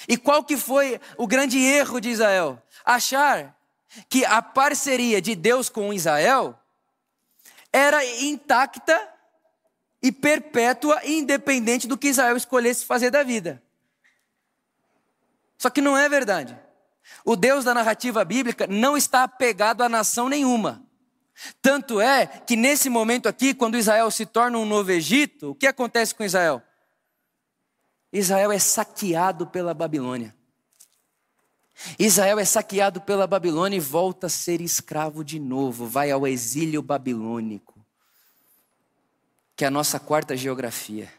E 0.05 0.17
qual 0.17 0.43
que 0.43 0.57
foi 0.57 0.99
o 1.17 1.25
grande 1.25 1.57
erro 1.57 2.01
de 2.01 2.09
Israel? 2.09 2.61
Achar 2.83 3.57
que 4.09 4.25
a 4.25 4.41
parceria 4.41 5.21
de 5.21 5.33
Deus 5.33 5.69
com 5.69 5.93
Israel 5.93 6.59
era 7.71 8.05
intacta 8.05 9.13
e 10.03 10.11
perpétua, 10.11 11.01
independente 11.05 11.87
do 11.87 11.97
que 11.97 12.09
Israel 12.09 12.35
escolhesse 12.35 12.85
fazer 12.85 13.09
da 13.09 13.23
vida. 13.23 13.63
Só 15.57 15.69
que 15.69 15.81
não 15.81 15.97
é 15.97 16.07
verdade. 16.09 16.57
O 17.23 17.35
Deus 17.35 17.63
da 17.63 17.73
narrativa 17.73 18.23
bíblica 18.25 18.67
não 18.67 18.97
está 18.97 19.23
apegado 19.23 19.81
a 19.81 19.89
nação 19.89 20.27
nenhuma. 20.27 20.86
Tanto 21.61 22.01
é 22.01 22.25
que 22.25 22.55
nesse 22.55 22.89
momento 22.89 23.27
aqui, 23.27 23.53
quando 23.53 23.77
Israel 23.77 24.09
se 24.09 24.25
torna 24.25 24.57
um 24.57 24.65
novo 24.65 24.91
Egito, 24.91 25.51
o 25.51 25.55
que 25.55 25.67
acontece 25.67 26.13
com 26.15 26.23
Israel? 26.23 26.61
Israel 28.11 28.51
é 28.51 28.59
saqueado 28.59 29.47
pela 29.47 29.73
Babilônia. 29.73 30.35
Israel 31.99 32.39
é 32.39 32.45
saqueado 32.45 32.99
pela 33.01 33.27
Babilônia 33.27 33.77
e 33.77 33.79
volta 33.79 34.27
a 34.27 34.29
ser 34.29 34.61
escravo 34.61 35.23
de 35.23 35.39
novo, 35.39 35.85
vai 35.85 36.09
ao 36.09 36.25
exílio 36.25 36.81
babilônico, 36.81 37.85
que 39.55 39.63
é 39.63 39.67
a 39.67 39.71
nossa 39.71 39.99
quarta 39.99 40.35
geografia. 40.35 41.11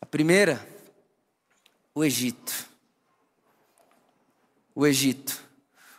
A 0.00 0.06
primeira, 0.06 0.66
o 1.94 2.04
Egito. 2.04 2.68
O 4.74 4.86
Egito, 4.86 5.42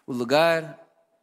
o 0.06 0.14
lugar 0.14 0.78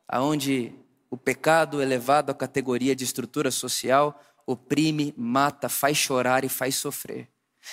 aonde 0.09 0.73
o 1.15 1.17
pecado 1.17 1.81
elevado 1.81 2.33
à 2.33 2.35
categoria 2.35 2.95
de 2.97 3.05
estrutura 3.05 3.49
social 3.53 4.21
oprime, 4.45 5.15
mata, 5.17 5.69
faz 5.69 5.97
chorar 5.97 6.45
e 6.45 6.49
faz 6.49 6.75
sofrer. 6.75 7.29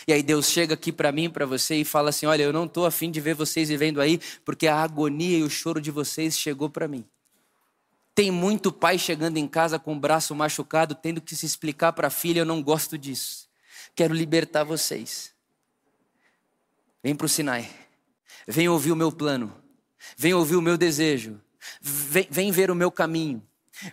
E 0.08 0.14
aí 0.14 0.22
Deus 0.22 0.48
chega 0.48 0.76
aqui 0.76 0.92
para 0.92 1.12
mim, 1.12 1.28
para 1.28 1.44
você 1.44 1.78
e 1.78 1.84
fala 1.84 2.12
assim: 2.12 2.28
"Olha, 2.28 2.44
eu 2.44 2.54
não 2.54 2.66
estou 2.66 2.86
afim 2.86 3.10
de 3.10 3.20
ver 3.20 3.34
vocês 3.34 3.68
vivendo 3.68 4.00
aí, 4.00 4.22
porque 4.46 4.68
a 4.68 4.76
agonia 4.76 5.40
e 5.40 5.44
o 5.44 5.50
choro 5.50 5.82
de 5.82 5.90
vocês 5.90 6.38
chegou 6.38 6.70
para 6.70 6.88
mim. 6.88 7.04
Tem 8.14 8.30
muito 8.30 8.72
pai 8.72 9.00
chegando 9.00 9.38
em 9.38 9.48
casa 9.48 9.80
com 9.80 9.96
o 9.96 10.00
braço 10.00 10.36
machucado, 10.36 10.94
tendo 10.94 11.20
que 11.20 11.36
se 11.36 11.48
explicar 11.48 11.94
para 11.94 12.10
a 12.10 12.12
filha: 12.12 12.42
eu 12.42 12.46
não 12.46 12.62
gosto 12.62 12.96
disso. 12.96 13.50
Quero 13.96 14.14
libertar 14.14 14.64
vocês. 14.64 15.34
Vem 17.04 17.16
para 17.16 17.26
o 17.26 17.30
Sinai. 17.30 17.68
Vem 18.48 18.70
ouvir 18.70 18.92
o 18.92 18.96
meu 18.96 19.12
plano. 19.12 19.52
Vem 20.16 20.36
ouvir 20.36 20.58
o 20.58 20.62
meu 20.62 20.78
desejo. 20.78 21.42
Vem, 21.82 22.28
vem 22.30 22.52
ver 22.52 22.72
o 22.72 22.76
meu 22.76 22.92
caminho. 22.92 23.42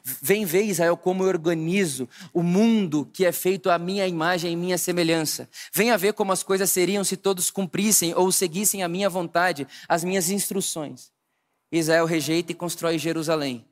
Vem 0.02 0.44
ver, 0.44 0.64
Israel, 0.64 0.96
como 0.96 1.22
eu 1.22 1.28
organizo 1.28 2.08
o 2.32 2.42
mundo 2.42 3.08
que 3.12 3.25
é 3.25 3.32
feito 3.32 3.70
à 3.70 3.78
minha 3.78 4.06
imagem 4.06 4.52
e 4.52 4.56
minha 4.56 4.76
semelhança. 4.76 5.48
Venha 5.72 5.96
ver 5.96 6.12
como 6.12 6.32
as 6.32 6.42
coisas 6.42 6.70
seriam 6.70 7.02
se 7.04 7.16
todos 7.16 7.50
cumprissem 7.50 8.14
ou 8.14 8.30
seguissem 8.30 8.82
a 8.82 8.88
minha 8.88 9.08
vontade, 9.08 9.66
as 9.88 10.04
minhas 10.04 10.30
instruções. 10.30 11.10
Israel 11.70 12.06
rejeita 12.06 12.52
e 12.52 12.54
constrói 12.54 12.98
Jerusalém, 12.98 13.64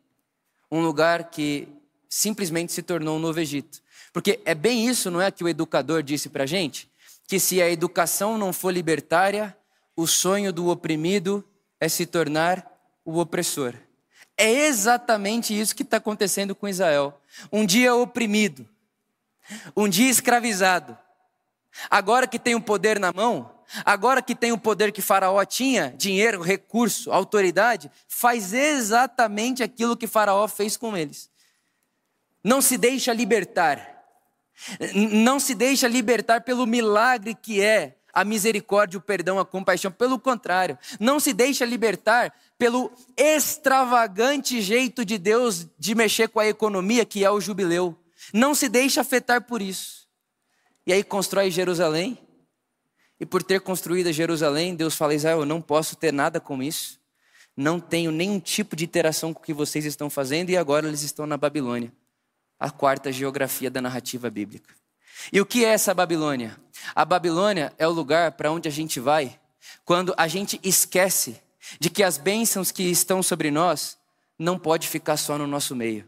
um 0.71 0.81
lugar 0.81 1.31
que 1.31 1.69
simplesmente 2.09 2.73
se 2.73 2.83
tornou 2.83 3.17
um 3.17 3.21
novo 3.21 3.41
Egito. 3.41 3.83
Porque 4.13 4.41
é 4.45 4.55
bem 4.55 4.87
isso, 4.89 5.11
não 5.11 5.21
é, 5.21 5.31
que 5.31 5.45
o 5.45 5.49
educador 5.49 6.03
disse 6.03 6.29
para 6.29 6.47
gente? 6.47 6.91
Que 7.27 7.41
se 7.41 7.61
a 7.61 7.71
educação 7.71 8.39
não 8.39 8.53
for 8.53 8.73
libertária, 8.73 9.57
o 9.95 10.07
sonho 10.07 10.53
do 10.53 10.69
oprimido 10.69 11.45
é 11.81 11.89
se 11.89 12.07
tornar 12.07 12.67
o 13.05 13.19
opressor. 13.19 13.75
É 14.37 14.51
exatamente 14.51 15.59
isso 15.59 15.75
que 15.75 15.83
está 15.83 15.97
acontecendo 15.97 16.55
com 16.55 16.69
Israel. 16.69 17.19
Um 17.51 17.65
dia 17.65 17.95
oprimido, 17.95 18.69
um 19.77 19.89
dia 19.89 20.11
escravizado. 20.11 20.97
Agora 21.91 22.27
que 22.27 22.39
tem 22.39 22.55
o 22.55 22.61
poder 22.61 22.99
na 22.99 23.13
mão, 23.13 23.51
agora 23.85 24.23
que 24.23 24.35
tem 24.35 24.53
o 24.53 24.59
poder 24.59 24.93
que 24.93 25.03
Faraó 25.03 25.45
tinha, 25.45 25.95
dinheiro, 25.97 26.43
recurso, 26.43 27.11
autoridade, 27.13 27.91
faz 28.09 28.53
exatamente 28.53 29.63
aquilo 29.63 29.97
que 29.97 30.07
Faraó 30.07 30.47
fez 30.49 30.77
com 30.77 30.97
eles. 30.97 31.31
Não 32.43 32.61
se 32.61 32.77
deixa 32.77 33.13
libertar. 33.13 33.95
Não 35.13 35.39
se 35.39 35.55
deixa 35.55 35.89
libertar 35.89 36.43
pelo 36.43 36.67
milagre 36.67 37.35
que 37.35 37.61
é 37.61 37.97
a 38.17 38.25
misericórdia, 38.25 38.97
o 38.97 39.03
perdão, 39.03 39.39
a 39.39 39.45
compaixão. 39.45 39.93
Pelo 39.93 40.19
contrário, 40.19 40.79
não 40.99 41.21
se 41.21 41.35
deixa 41.35 41.67
libertar 41.67 42.33
pelo 42.57 42.91
extravagante 43.15 44.63
jeito 44.63 45.05
de 45.05 45.19
Deus 45.19 45.67
de 45.79 45.95
mexer 45.95 46.31
com 46.31 46.41
a 46.41 46.47
economia, 46.47 47.05
que 47.05 47.23
é 47.23 47.31
o 47.31 47.43
jubileu. 47.43 47.95
Não 48.33 48.55
se 48.55 48.71
deixa 48.71 49.03
afetar 49.03 49.43
por 49.43 49.61
isso. 49.61 50.09
E 50.87 50.95
aí 50.95 51.05
constrói 51.05 51.51
Jerusalém. 51.51 52.19
E 53.21 53.27
por 53.27 53.43
ter 53.43 53.61
construído 53.61 54.11
Jerusalém, 54.15 54.75
Deus 54.75 54.95
fala: 54.95 55.15
Israel, 55.15 55.41
eu 55.41 55.47
não 55.47 55.61
posso 55.61 55.95
ter 55.95 56.11
nada 56.11 56.41
com 56.41 56.63
isso. 56.63 56.99
Não 57.55 57.79
tenho 57.79 58.11
nenhum 58.11 58.41
tipo 58.41 58.75
de 58.75 58.85
interação 58.85 59.35
com 59.35 59.41
o 59.41 59.43
que 59.43 59.53
vocês 59.53 59.85
estão 59.85 60.09
fazendo, 60.09 60.49
e 60.49 60.57
agora 60.57 60.89
eles 60.89 61.03
estão 61.03 61.27
na 61.27 61.37
Babilônia 61.37 61.93
a 62.59 62.71
quarta 62.71 63.13
geografia 63.13 63.71
da 63.71 63.83
narrativa 63.83 64.31
bíblica. 64.31 64.75
E 65.33 65.41
o 65.41 65.47
que 65.47 65.65
é 65.65 65.69
essa 65.69 65.95
Babilônia? 65.95 66.57
A 66.95 67.05
Babilônia 67.05 67.73
é 67.79 67.87
o 67.87 67.93
lugar 67.93 68.33
para 68.33 68.51
onde 68.51 68.69
a 68.69 68.73
gente 68.73 69.01
vai 69.01 69.39
quando 69.85 70.15
a 70.17 70.29
gente 70.29 70.61
esquece 70.63 71.41
de 71.81 71.91
que 71.91 72.03
as 72.03 72.19
bênçãos 72.19 72.71
que 72.71 72.85
estão 72.85 73.23
sobre 73.23 73.51
nós 73.51 73.99
não 74.39 74.59
pode 74.59 74.87
ficar 74.89 75.17
só 75.17 75.39
no 75.39 75.47
nosso 75.47 75.75
meio. 75.75 76.07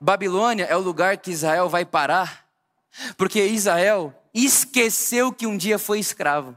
Babilônia 0.00 0.64
é 0.64 0.76
o 0.76 0.80
lugar 0.80 1.16
que 1.16 1.30
Israel 1.30 1.68
vai 1.68 1.84
parar, 1.84 2.46
porque 3.16 3.44
Israel 3.46 4.14
esqueceu 4.32 5.32
que 5.32 5.46
um 5.46 5.56
dia 5.56 5.78
foi 5.78 5.98
escravo. 5.98 6.56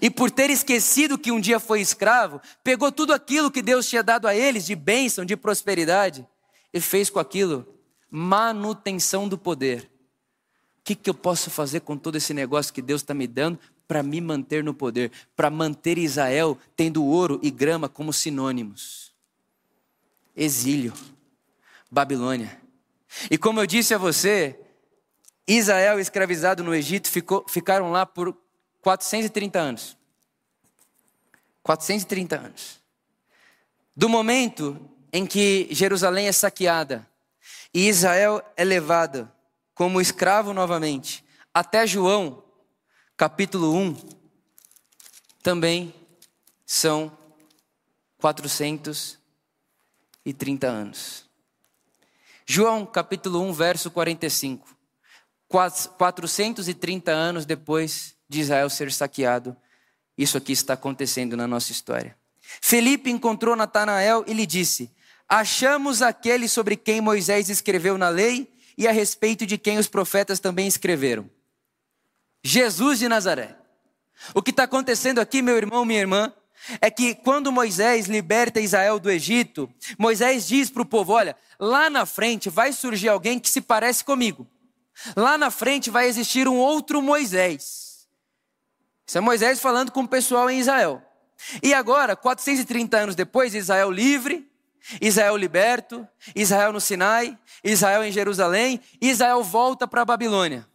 E 0.00 0.10
por 0.10 0.30
ter 0.30 0.50
esquecido 0.50 1.18
que 1.18 1.32
um 1.32 1.40
dia 1.40 1.58
foi 1.58 1.80
escravo, 1.80 2.40
pegou 2.62 2.92
tudo 2.92 3.12
aquilo 3.12 3.50
que 3.50 3.62
Deus 3.62 3.88
tinha 3.88 4.02
dado 4.02 4.26
a 4.26 4.34
eles 4.34 4.66
de 4.66 4.74
bênção, 4.74 5.24
de 5.24 5.36
prosperidade, 5.36 6.26
e 6.72 6.80
fez 6.80 7.08
com 7.08 7.18
aquilo 7.18 7.77
manutenção 8.10 9.28
do 9.28 9.36
poder. 9.36 9.90
O 10.80 10.84
que, 10.84 10.94
que 10.94 11.10
eu 11.10 11.14
posso 11.14 11.50
fazer 11.50 11.80
com 11.80 11.96
todo 11.96 12.16
esse 12.16 12.32
negócio 12.32 12.72
que 12.72 12.80
Deus 12.80 13.02
está 13.02 13.12
me 13.12 13.26
dando 13.26 13.58
para 13.86 14.02
me 14.02 14.20
manter 14.20 14.62
no 14.62 14.74
poder, 14.74 15.10
para 15.36 15.50
manter 15.50 15.98
Israel 15.98 16.58
tendo 16.76 17.04
ouro 17.04 17.38
e 17.42 17.50
grama 17.50 17.88
como 17.88 18.12
sinônimos? 18.12 19.12
Exílio, 20.36 20.92
Babilônia. 21.90 22.60
E 23.30 23.36
como 23.36 23.60
eu 23.60 23.66
disse 23.66 23.94
a 23.94 23.98
você, 23.98 24.58
Israel 25.46 25.98
escravizado 25.98 26.62
no 26.62 26.74
Egito 26.74 27.10
ficou, 27.10 27.44
ficaram 27.48 27.90
lá 27.90 28.06
por 28.06 28.36
430 28.82 29.58
anos. 29.58 29.96
430 31.62 32.36
anos. 32.36 32.80
Do 33.96 34.08
momento 34.08 34.78
em 35.12 35.26
que 35.26 35.66
Jerusalém 35.70 36.28
é 36.28 36.32
saqueada 36.32 37.06
e 37.72 37.88
Israel 37.88 38.42
é 38.56 38.64
levada 38.64 39.32
como 39.74 40.00
escravo 40.00 40.52
novamente, 40.52 41.24
até 41.52 41.86
João, 41.86 42.42
capítulo 43.16 43.74
1, 43.74 43.96
também 45.42 45.94
são 46.66 47.16
430 48.18 50.66
anos. 50.66 51.28
João 52.44 52.84
capítulo 52.86 53.40
1, 53.42 53.52
verso 53.52 53.90
45. 53.90 54.76
430 55.48 57.10
anos 57.10 57.46
depois 57.46 58.14
de 58.28 58.40
Israel 58.40 58.68
ser 58.68 58.92
saqueado, 58.92 59.56
isso 60.16 60.36
aqui 60.36 60.52
está 60.52 60.74
acontecendo 60.74 61.36
na 61.36 61.46
nossa 61.46 61.72
história. 61.72 62.16
Felipe 62.60 63.10
encontrou 63.10 63.54
Natanael 63.54 64.24
e 64.26 64.34
lhe 64.34 64.46
disse: 64.46 64.90
Achamos 65.28 66.00
aquele 66.00 66.48
sobre 66.48 66.76
quem 66.76 67.00
Moisés 67.00 67.50
escreveu 67.50 67.98
na 67.98 68.08
lei 68.08 68.50
e 68.76 68.88
a 68.88 68.92
respeito 68.92 69.44
de 69.44 69.58
quem 69.58 69.78
os 69.78 69.88
profetas 69.88 70.40
também 70.40 70.66
escreveram. 70.66 71.28
Jesus 72.42 72.98
de 72.98 73.08
Nazaré. 73.08 73.56
O 74.34 74.42
que 74.42 74.50
está 74.50 74.64
acontecendo 74.64 75.20
aqui, 75.20 75.42
meu 75.42 75.56
irmão, 75.56 75.84
minha 75.84 76.00
irmã, 76.00 76.32
é 76.80 76.90
que 76.90 77.14
quando 77.14 77.52
Moisés 77.52 78.06
liberta 78.06 78.60
Israel 78.60 78.98
do 78.98 79.10
Egito, 79.10 79.70
Moisés 79.98 80.46
diz 80.46 80.70
para 80.70 80.82
o 80.82 80.86
povo: 80.86 81.12
olha, 81.12 81.36
lá 81.58 81.90
na 81.90 82.06
frente 82.06 82.48
vai 82.48 82.72
surgir 82.72 83.08
alguém 83.08 83.38
que 83.38 83.50
se 83.50 83.60
parece 83.60 84.04
comigo. 84.04 84.46
Lá 85.16 85.38
na 85.38 85.50
frente 85.50 85.90
vai 85.90 86.08
existir 86.08 86.48
um 86.48 86.56
outro 86.56 87.00
Moisés. 87.02 88.08
Isso 89.06 89.18
é 89.18 89.20
Moisés 89.20 89.60
falando 89.60 89.92
com 89.92 90.02
o 90.02 90.08
pessoal 90.08 90.50
em 90.50 90.58
Israel. 90.58 91.02
E 91.62 91.72
agora, 91.72 92.16
430 92.16 92.96
anos 92.96 93.14
depois, 93.14 93.54
Israel 93.54 93.90
livre, 93.90 94.47
Israel 95.00 95.36
liberto, 95.36 96.06
Israel 96.34 96.72
no 96.72 96.80
Sinai, 96.80 97.38
Israel 97.62 98.04
em 98.04 98.12
Jerusalém, 98.12 98.80
Israel 99.00 99.42
volta 99.42 99.86
para 99.86 100.02
a 100.02 100.04
Babilônia. 100.04 100.66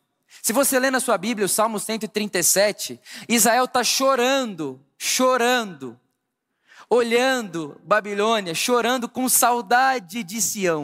Se 0.41 0.51
você 0.51 0.79
lê 0.79 0.91
na 0.91 0.99
sua 0.99 1.17
Bíblia 1.17 1.45
o 1.45 1.49
Salmo 1.49 1.79
137, 1.79 2.99
Israel 3.29 3.65
está 3.65 3.83
chorando, 3.83 4.79
chorando, 4.97 5.99
olhando 6.89 7.79
Babilônia, 7.83 8.53
chorando 8.53 9.07
com 9.07 9.29
saudade 9.29 10.23
de 10.23 10.41
Sião, 10.41 10.83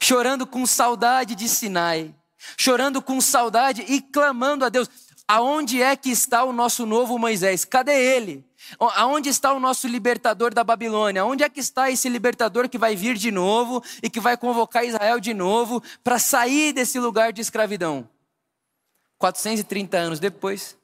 chorando 0.00 0.46
com 0.46 0.64
saudade 0.64 1.34
de 1.34 1.48
Sinai, 1.48 2.14
chorando 2.56 3.02
com 3.02 3.20
saudade 3.20 3.84
e 3.88 4.00
clamando 4.00 4.64
a 4.64 4.68
Deus: 4.68 4.88
aonde 5.26 5.82
é 5.82 5.96
que 5.96 6.10
está 6.10 6.44
o 6.44 6.52
nosso 6.52 6.86
novo 6.86 7.18
Moisés? 7.18 7.64
Cadê 7.64 7.92
ele? 7.92 8.47
Aonde 8.78 9.28
está 9.28 9.52
o 9.52 9.60
nosso 9.60 9.86
libertador 9.86 10.52
da 10.52 10.62
Babilônia? 10.62 11.24
Onde 11.24 11.44
é 11.44 11.48
que 11.48 11.60
está 11.60 11.90
esse 11.90 12.08
libertador 12.08 12.68
que 12.68 12.78
vai 12.78 12.94
vir 12.94 13.16
de 13.16 13.30
novo 13.30 13.82
e 14.02 14.10
que 14.10 14.20
vai 14.20 14.36
convocar 14.36 14.84
Israel 14.84 15.20
de 15.20 15.32
novo 15.32 15.82
para 16.02 16.18
sair 16.18 16.72
desse 16.72 16.98
lugar 16.98 17.32
de 17.32 17.40
escravidão? 17.40 18.08
430 19.18 19.96
anos 19.96 20.20
depois, 20.20 20.76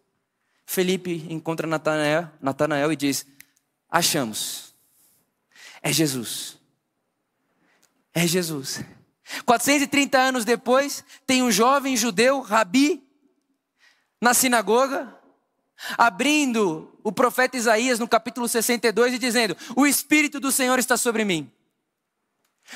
Felipe 0.67 1.27
encontra 1.29 1.67
Natanael, 1.67 2.29
Natanael 2.41 2.93
e 2.93 2.97
diz: 2.97 3.27
Achamos. 3.91 4.75
É 5.83 5.93
Jesus. 5.93 6.59
É 8.15 8.27
Jesus. 8.27 8.81
430 9.45 10.19
anos 10.19 10.45
depois, 10.45 11.05
tem 11.27 11.43
um 11.43 11.51
jovem 11.51 11.97
judeu, 11.97 12.41
Rabi, 12.41 13.03
na 14.21 14.35
sinagoga, 14.35 15.15
abrindo 15.97 16.93
o 17.03 17.13
profeta 17.13 17.57
Isaías 17.57 17.99
no 17.99 18.09
capítulo 18.09 18.49
62 18.49 19.15
e 19.15 19.19
dizendo: 19.19 19.57
O 19.77 19.87
Espírito 19.87 20.41
do 20.41 20.51
Senhor 20.51 20.79
está 20.79 20.97
sobre 20.97 21.25
mim, 21.25 21.51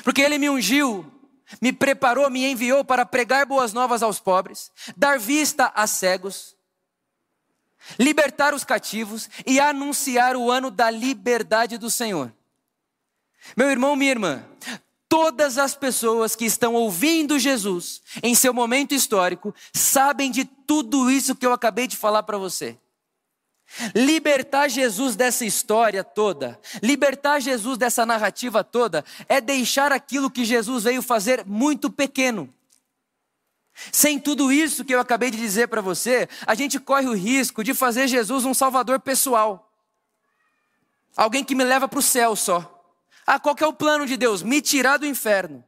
porque 0.03 0.21
ele 0.21 0.37
me 0.37 0.49
ungiu, 0.49 1.05
me 1.61 1.73
preparou, 1.73 2.29
me 2.29 2.45
enviou 2.45 2.83
para 2.83 3.05
pregar 3.05 3.45
boas 3.45 3.73
novas 3.73 4.03
aos 4.03 4.19
pobres, 4.19 4.71
dar 4.95 5.17
vista 5.19 5.71
a 5.75 5.87
cegos, 5.87 6.55
libertar 7.97 8.53
os 8.53 8.63
cativos 8.63 9.29
e 9.45 9.59
anunciar 9.59 10.35
o 10.35 10.51
ano 10.51 10.69
da 10.69 10.89
liberdade 10.89 11.77
do 11.77 11.89
Senhor. 11.89 12.31
Meu 13.55 13.69
irmão, 13.69 13.95
minha 13.95 14.11
irmã, 14.11 14.45
Todas 15.09 15.57
as 15.57 15.73
pessoas 15.73 16.35
que 16.35 16.45
estão 16.45 16.75
ouvindo 16.75 17.39
Jesus 17.39 17.99
em 18.21 18.35
seu 18.35 18.53
momento 18.53 18.93
histórico 18.93 19.55
sabem 19.73 20.29
de 20.29 20.45
tudo 20.45 21.09
isso 21.09 21.35
que 21.35 21.47
eu 21.47 21.51
acabei 21.51 21.87
de 21.87 21.97
falar 21.97 22.21
para 22.21 22.37
você. 22.37 22.77
Libertar 23.95 24.67
Jesus 24.67 25.15
dessa 25.15 25.45
história 25.45 26.03
toda, 26.03 26.59
libertar 26.81 27.39
Jesus 27.39 27.77
dessa 27.77 28.05
narrativa 28.05 28.63
toda, 28.63 29.05
é 29.27 29.39
deixar 29.39 29.91
aquilo 29.91 30.29
que 30.29 30.43
Jesus 30.43 30.83
veio 30.83 31.01
fazer 31.01 31.45
muito 31.45 31.89
pequeno. 31.89 32.53
Sem 33.91 34.19
tudo 34.19 34.51
isso 34.51 34.83
que 34.83 34.93
eu 34.93 34.99
acabei 34.99 35.31
de 35.31 35.37
dizer 35.37 35.67
para 35.67 35.81
você, 35.81 36.27
a 36.45 36.55
gente 36.55 36.79
corre 36.79 37.07
o 37.07 37.13
risco 37.13 37.63
de 37.63 37.73
fazer 37.73 38.07
Jesus 38.07 38.43
um 38.43 38.53
salvador 38.53 38.99
pessoal. 38.99 39.71
Alguém 41.15 41.43
que 41.43 41.55
me 41.55 41.63
leva 41.63 41.87
para 41.87 41.99
o 41.99 42.03
céu 42.03 42.35
só. 42.35 42.75
Ah, 43.25 43.39
qual 43.39 43.55
é 43.59 43.65
o 43.65 43.73
plano 43.73 44.05
de 44.05 44.17
Deus? 44.17 44.41
Me 44.41 44.61
tirar 44.61 44.97
do 44.97 45.05
inferno. 45.05 45.63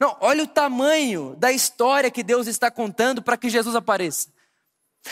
Não, 0.00 0.16
olha 0.20 0.44
o 0.44 0.46
tamanho 0.46 1.34
da 1.38 1.50
história 1.50 2.10
que 2.10 2.22
Deus 2.22 2.46
está 2.46 2.70
contando 2.70 3.22
para 3.22 3.36
que 3.36 3.48
Jesus 3.48 3.74
apareça. 3.74 4.28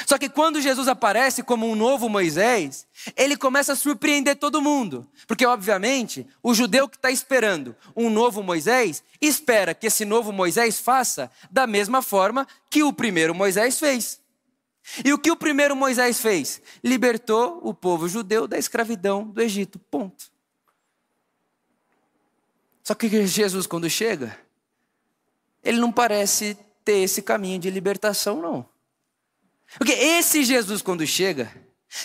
Só 0.07 0.19
que 0.19 0.29
quando 0.29 0.61
Jesus 0.61 0.89
aparece 0.89 1.43
como 1.43 1.67
um 1.67 1.75
novo 1.75 2.09
Moisés, 2.09 2.87
ele 3.17 3.37
começa 3.37 3.73
a 3.73 3.77
surpreender 3.77 4.37
todo 4.37 4.61
mundo. 4.61 5.09
Porque, 5.27 5.47
obviamente, 5.47 6.27
o 6.43 6.53
judeu 6.53 6.89
que 6.89 6.97
está 6.97 7.11
esperando 7.11 7.75
um 7.95 8.11
novo 8.11 8.43
Moisés, 8.43 9.03
espera 9.21 9.75
que 9.75 9.87
esse 9.87 10.05
novo 10.05 10.33
Moisés 10.33 10.79
faça 10.79 11.31
da 11.51 11.67
mesma 11.67 12.03
forma 12.03 12.47
que 12.69 12.83
o 12.83 12.93
primeiro 12.93 13.35
Moisés 13.35 13.79
fez. 13.79 14.21
E 15.05 15.13
o 15.13 15.19
que 15.19 15.31
o 15.31 15.37
primeiro 15.37 15.75
Moisés 15.75 16.21
fez? 16.21 16.61
Libertou 16.83 17.61
o 17.63 17.75
povo 17.75 18.09
judeu 18.09 18.47
da 18.47 18.59
escravidão 18.59 19.25
do 19.25 19.41
Egito. 19.41 19.79
Ponto. 19.79 20.31
Só 22.83 22.95
que 22.95 23.27
Jesus, 23.27 23.67
quando 23.67 23.91
chega, 23.91 24.39
ele 25.65 25.81
não 25.81 25.91
parece 25.91 26.57
ter 26.85 26.99
esse 26.99 27.21
caminho 27.21 27.59
de 27.59 27.69
libertação, 27.69 28.41
não. 28.41 28.76
Porque 29.79 29.93
esse 29.93 30.45
Jesus, 30.45 30.83
quando 30.83 31.07
chega, 31.07 31.53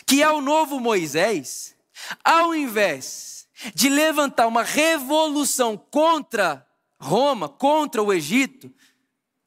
que 0.06 0.22
é 0.22 0.30
o 0.30 0.42
novo 0.42 0.80
Moisés, 0.80 1.76
ao 2.24 2.54
invés 2.54 3.48
de 3.76 3.90
levantar 3.90 4.48
uma 4.48 4.64
revolução 4.64 5.78
contra 5.78 6.66
Roma, 7.00 7.48
contra 7.48 8.02
o 8.02 8.12
Egito, 8.12 8.74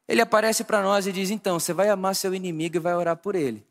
ele 0.07 0.21
aparece 0.21 0.65
para 0.65 0.83
nós 0.83 1.07
e 1.07 1.13
diz: 1.13 1.31
então, 1.31 1.59
você 1.59 1.73
vai 1.73 1.89
amar 1.89 2.15
seu 2.15 2.35
inimigo 2.35 2.77
e 2.77 2.81
vai 2.81 2.95
orar 2.95 3.17
por 3.17 3.35
ele. 3.35 3.67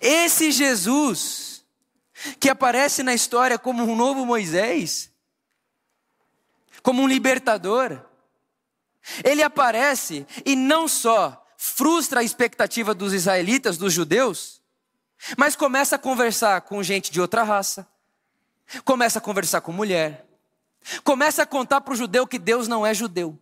Esse 0.00 0.50
Jesus 0.50 1.64
que 2.38 2.48
aparece 2.48 3.02
na 3.02 3.14
história 3.14 3.58
como 3.58 3.82
um 3.82 3.96
novo 3.96 4.26
Moisés, 4.26 5.10
como 6.82 7.02
um 7.02 7.08
libertador. 7.08 8.09
Ele 9.24 9.42
aparece 9.42 10.26
e 10.44 10.54
não 10.54 10.86
só 10.86 11.46
frustra 11.56 12.20
a 12.20 12.22
expectativa 12.22 12.94
dos 12.94 13.12
israelitas, 13.12 13.76
dos 13.76 13.92
judeus, 13.92 14.62
mas 15.36 15.54
começa 15.54 15.96
a 15.96 15.98
conversar 15.98 16.60
com 16.62 16.82
gente 16.82 17.10
de 17.10 17.20
outra 17.20 17.42
raça, 17.42 17.86
começa 18.84 19.18
a 19.18 19.22
conversar 19.22 19.60
com 19.60 19.72
mulher, 19.72 20.26
começa 21.04 21.42
a 21.42 21.46
contar 21.46 21.80
para 21.82 21.92
o 21.92 21.96
judeu 21.96 22.26
que 22.26 22.38
Deus 22.38 22.66
não 22.66 22.86
é 22.86 22.94
judeu. 22.94 23.38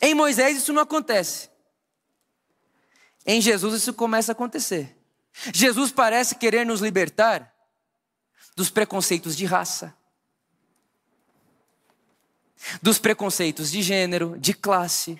Em 0.00 0.14
Moisés 0.14 0.56
isso 0.56 0.72
não 0.72 0.82
acontece. 0.82 1.50
Em 3.26 3.40
Jesus 3.40 3.74
isso 3.74 3.92
começa 3.92 4.32
a 4.32 4.34
acontecer. 4.34 4.96
Jesus 5.52 5.90
parece 5.90 6.36
querer 6.36 6.64
nos 6.64 6.80
libertar 6.80 7.52
dos 8.56 8.70
preconceitos 8.70 9.36
de 9.36 9.44
raça, 9.44 9.94
dos 12.82 12.98
preconceitos 12.98 13.70
de 13.70 13.82
gênero, 13.82 14.36
de 14.38 14.54
classe, 14.54 15.18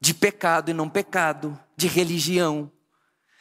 de 0.00 0.14
pecado 0.14 0.70
e 0.70 0.74
não 0.74 0.88
pecado, 0.88 1.58
de 1.76 1.86
religião. 1.86 2.70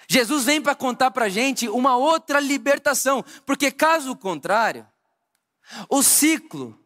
Jesus 0.07 0.45
vem 0.45 0.61
para 0.61 0.75
contar 0.75 1.11
para 1.11 1.25
a 1.25 1.29
gente 1.29 1.69
uma 1.69 1.95
outra 1.95 2.39
libertação, 2.39 3.23
porque 3.45 3.71
caso 3.71 4.15
contrário, 4.15 4.87
o 5.87 6.01
ciclo 6.01 6.77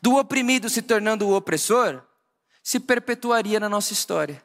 do 0.00 0.16
oprimido 0.16 0.68
se 0.68 0.82
tornando 0.82 1.26
o 1.26 1.34
opressor 1.34 2.02
se 2.62 2.78
perpetuaria 2.78 3.58
na 3.58 3.68
nossa 3.68 3.92
história. 3.92 4.44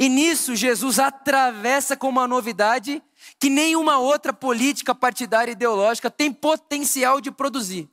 E 0.00 0.08
nisso 0.08 0.56
Jesus 0.56 0.98
atravessa 0.98 1.96
com 1.96 2.08
uma 2.08 2.26
novidade 2.26 3.02
que 3.38 3.48
nenhuma 3.48 3.98
outra 3.98 4.32
política 4.32 4.94
partidária 4.94 5.52
ideológica 5.52 6.10
tem 6.10 6.32
potencial 6.32 7.20
de 7.20 7.30
produzir, 7.30 7.88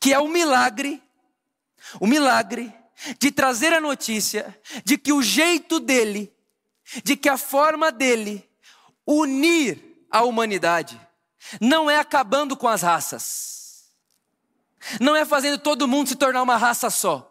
que 0.00 0.12
é 0.12 0.18
o 0.18 0.28
milagre, 0.28 1.02
o 2.00 2.06
milagre 2.06 2.72
de 3.18 3.30
trazer 3.30 3.72
a 3.72 3.80
notícia 3.80 4.58
de 4.84 4.98
que 4.98 5.12
o 5.12 5.22
jeito 5.22 5.80
dele, 5.80 6.32
de 7.04 7.16
que 7.16 7.28
a 7.28 7.36
forma 7.36 7.92
dele 7.92 8.48
unir 9.06 10.06
a 10.10 10.22
humanidade, 10.22 11.00
não 11.60 11.90
é 11.90 11.98
acabando 11.98 12.56
com 12.56 12.68
as 12.68 12.82
raças, 12.82 13.88
não 15.00 15.14
é 15.14 15.24
fazendo 15.24 15.58
todo 15.58 15.88
mundo 15.88 16.08
se 16.08 16.16
tornar 16.16 16.42
uma 16.42 16.56
raça 16.56 16.90
só. 16.90 17.24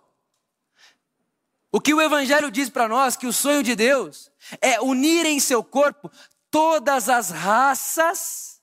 O 1.72 1.82
que 1.82 1.94
o 1.94 2.02
Evangelho 2.02 2.50
diz 2.50 2.70
para 2.70 2.88
nós, 2.88 3.16
que 3.16 3.28
o 3.28 3.34
sonho 3.34 3.62
de 3.62 3.76
Deus 3.76 4.32
é 4.62 4.80
unir 4.80 5.26
em 5.26 5.40
seu 5.40 5.64
corpo 5.64 6.10
todas 6.50 7.10
as 7.10 7.30
raças, 7.30 8.62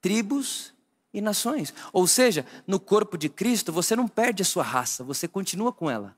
tribos 0.00 0.72
e 1.18 1.22
nações. 1.22 1.74
Ou 1.92 2.06
seja, 2.06 2.46
no 2.66 2.80
corpo 2.80 3.16
de 3.16 3.28
Cristo 3.28 3.72
você 3.72 3.94
não 3.94 4.08
perde 4.08 4.42
a 4.42 4.46
sua 4.46 4.62
raça, 4.62 5.04
você 5.04 5.28
continua 5.28 5.72
com 5.72 5.90
ela. 5.90 6.16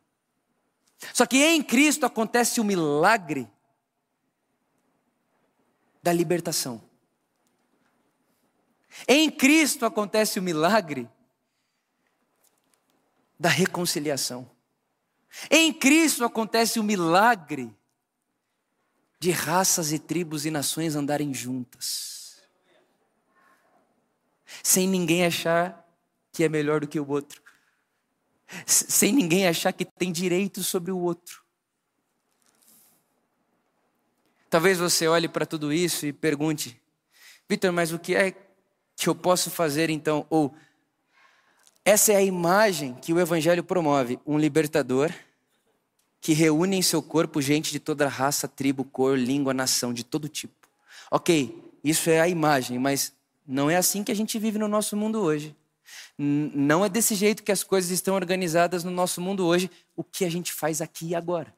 Só 1.15 1.27
que 1.27 1.39
em 1.39 1.63
Cristo 1.63 2.05
acontece 2.05 2.61
o 2.61 2.65
milagre 2.65 3.49
da 6.03 6.13
libertação. 6.13 6.83
Em 9.09 9.31
Cristo 9.31 9.87
acontece 9.87 10.39
o 10.39 10.43
milagre 10.43 11.09
da 13.39 13.49
reconciliação. 13.49 14.51
Em 15.51 15.73
Cristo 15.73 16.25
acontece 16.25 16.79
o 16.79 16.85
milagre 16.85 17.75
de 19.19 19.31
raças 19.31 19.93
e 19.93 19.99
tribos 19.99 20.45
e 20.45 20.51
nações 20.51 20.97
andarem 20.97 21.33
juntas, 21.33 22.20
sem 24.63 24.89
ninguém 24.89 25.25
achar 25.25 25.87
que 26.33 26.45
é 26.45 26.49
melhor 26.49 26.81
do 26.81 26.89
que 26.89 26.99
o 26.99 27.09
outro, 27.09 27.43
sem 28.67 29.13
ninguém 29.13 29.47
achar 29.47 29.73
que 29.73 29.85
tem 29.85 30.13
direito 30.13 30.63
sobre 30.63 30.91
o 30.91 30.99
outro. 30.99 31.43
Talvez 34.49 34.79
você 34.79 35.07
olhe 35.07 35.29
para 35.29 35.47
tudo 35.47 35.73
isso 35.73 36.07
e 36.07 36.13
pergunte, 36.13 36.81
Vitor, 37.49 37.73
mas 37.73 37.93
o 37.93 37.99
que 37.99 38.15
é 38.15 38.35
que 38.97 39.09
eu 39.09 39.15
posso 39.15 39.51
fazer 39.51 39.91
então? 39.91 40.27
Ou 40.29 40.55
essa 41.85 42.13
é 42.13 42.17
a 42.17 42.23
imagem 42.23 42.95
que 42.95 43.13
o 43.13 43.21
Evangelho 43.21 43.65
promove: 43.65 44.19
um 44.27 44.39
libertador 44.39 45.13
que 46.21 46.33
reúne 46.33 46.77
em 46.77 46.83
seu 46.83 47.03
corpo 47.03 47.41
gente 47.41 47.73
de 47.73 47.81
toda 47.81 48.07
raça, 48.07 48.47
tribo, 48.47 48.85
cor, 48.85 49.19
língua, 49.19 49.55
nação, 49.55 49.93
de 49.93 50.05
todo 50.05 50.29
tipo. 50.29 50.69
Ok, 51.11 51.73
isso 51.83 52.11
é 52.11 52.21
a 52.21 52.29
imagem, 52.29 52.79
mas 52.79 53.13
não 53.51 53.69
é 53.69 53.77
assim 53.77 54.05
que 54.05 54.13
a 54.13 54.15
gente 54.15 54.39
vive 54.39 54.59
no 54.59 54.69
nosso 54.69 54.97
mundo 54.97 55.21
hoje. 55.21 55.57
Não 56.17 56.85
é 56.85 56.89
desse 56.89 57.17
jeito 57.17 57.43
que 57.43 57.51
as 57.51 57.65
coisas 57.65 57.91
estão 57.91 58.15
organizadas 58.15 58.85
no 58.85 58.93
nosso 58.93 59.21
mundo 59.21 59.45
hoje. 59.45 59.69
O 59.97 60.05
que 60.05 60.25
a 60.25 60.31
gente 60.31 60.53
faz 60.53 60.81
aqui 60.81 61.09
e 61.09 61.15
agora? 61.17 61.53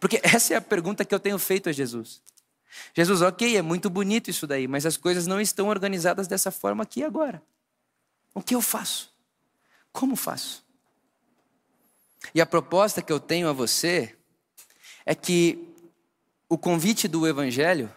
Porque 0.00 0.20
essa 0.24 0.54
é 0.54 0.56
a 0.56 0.60
pergunta 0.60 1.04
que 1.04 1.14
eu 1.14 1.20
tenho 1.20 1.38
feito 1.38 1.68
a 1.68 1.72
Jesus. 1.72 2.20
Jesus, 2.92 3.22
ok, 3.22 3.56
é 3.56 3.62
muito 3.62 3.88
bonito 3.88 4.30
isso 4.30 4.48
daí, 4.48 4.66
mas 4.66 4.84
as 4.84 4.96
coisas 4.96 5.24
não 5.24 5.40
estão 5.40 5.68
organizadas 5.68 6.26
dessa 6.26 6.50
forma 6.50 6.82
aqui 6.82 7.00
e 7.00 7.04
agora. 7.04 7.40
O 8.34 8.42
que 8.42 8.56
eu 8.56 8.60
faço? 8.60 9.14
Como 9.92 10.16
faço? 10.16 10.64
E 12.34 12.40
a 12.40 12.46
proposta 12.46 13.00
que 13.00 13.12
eu 13.12 13.20
tenho 13.20 13.48
a 13.48 13.52
você 13.52 14.16
é 15.06 15.14
que 15.14 15.72
o 16.48 16.58
convite 16.58 17.06
do 17.06 17.28
Evangelho 17.28 17.92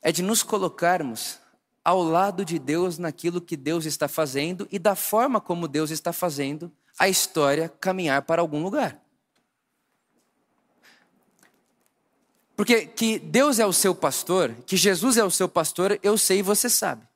é 0.00 0.12
de 0.12 0.22
nos 0.22 0.44
colocarmos 0.44 1.40
ao 1.88 2.02
lado 2.02 2.44
de 2.44 2.58
Deus 2.58 2.98
naquilo 2.98 3.40
que 3.40 3.56
Deus 3.56 3.86
está 3.86 4.06
fazendo 4.06 4.68
e 4.70 4.78
da 4.78 4.94
forma 4.94 5.40
como 5.40 5.66
Deus 5.66 5.90
está 5.90 6.12
fazendo 6.12 6.70
a 6.98 7.08
história 7.08 7.72
caminhar 7.80 8.20
para 8.20 8.42
algum 8.42 8.62
lugar. 8.62 9.00
Porque 12.54 12.84
que 12.84 13.18
Deus 13.18 13.58
é 13.58 13.64
o 13.64 13.72
seu 13.72 13.94
pastor, 13.94 14.54
que 14.66 14.76
Jesus 14.76 15.16
é 15.16 15.24
o 15.24 15.30
seu 15.30 15.48
pastor, 15.48 15.98
eu 16.02 16.18
sei 16.18 16.40
e 16.40 16.42
você 16.42 16.68
sabe. 16.68 17.08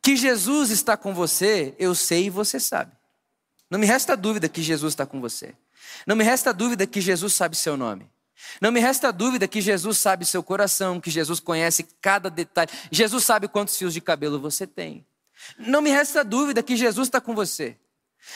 Que 0.00 0.16
Jesus 0.16 0.70
está 0.70 0.96
com 0.96 1.12
você, 1.12 1.74
eu 1.78 1.94
sei 1.94 2.24
e 2.24 2.30
você 2.30 2.58
sabe. 2.58 2.92
Não 3.68 3.78
me 3.78 3.84
resta 3.84 4.16
dúvida 4.16 4.48
que 4.48 4.62
Jesus 4.62 4.94
está 4.94 5.04
com 5.04 5.20
você. 5.20 5.54
Não 6.06 6.16
me 6.16 6.24
resta 6.24 6.54
dúvida 6.54 6.86
que 6.86 7.02
Jesus 7.02 7.34
sabe 7.34 7.54
seu 7.54 7.76
nome. 7.76 8.10
Não 8.60 8.72
me 8.72 8.80
resta 8.80 9.12
dúvida 9.12 9.48
que 9.48 9.60
Jesus 9.60 9.98
sabe 9.98 10.24
seu 10.24 10.42
coração, 10.42 11.00
que 11.00 11.10
Jesus 11.10 11.40
conhece 11.40 11.86
cada 12.00 12.28
detalhe. 12.28 12.70
Jesus 12.90 13.24
sabe 13.24 13.48
quantos 13.48 13.76
fios 13.76 13.94
de 13.94 14.00
cabelo 14.00 14.40
você 14.40 14.66
tem. 14.66 15.04
Não 15.58 15.82
me 15.82 15.90
resta 15.90 16.24
dúvida 16.24 16.62
que 16.62 16.76
Jesus 16.76 17.08
está 17.08 17.20
com 17.20 17.34
você. 17.34 17.76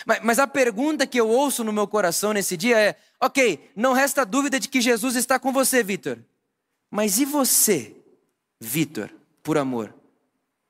Mas, 0.05 0.21
mas, 0.23 0.38
a 0.38 0.47
pergunta 0.47 1.07
que 1.07 1.19
eu 1.19 1.29
ouço 1.29 1.62
no 1.62 1.73
meu 1.73 1.87
coração 1.87 2.33
nesse 2.33 2.57
dia 2.57 2.79
é: 2.79 2.97
ok, 3.21 3.71
não 3.77 3.92
resta 3.92 4.25
dúvida 4.27 4.59
de 4.59 4.69
que 4.69 4.81
Jesus 4.81 5.14
está 5.14 5.38
com 5.38 5.53
você, 5.53 5.83
Vitor. 5.83 6.19
Mas 6.90 7.19
e 7.19 7.25
você, 7.25 7.95
Vitor, 8.61 9.11
por 9.42 9.57
amor? 9.57 9.95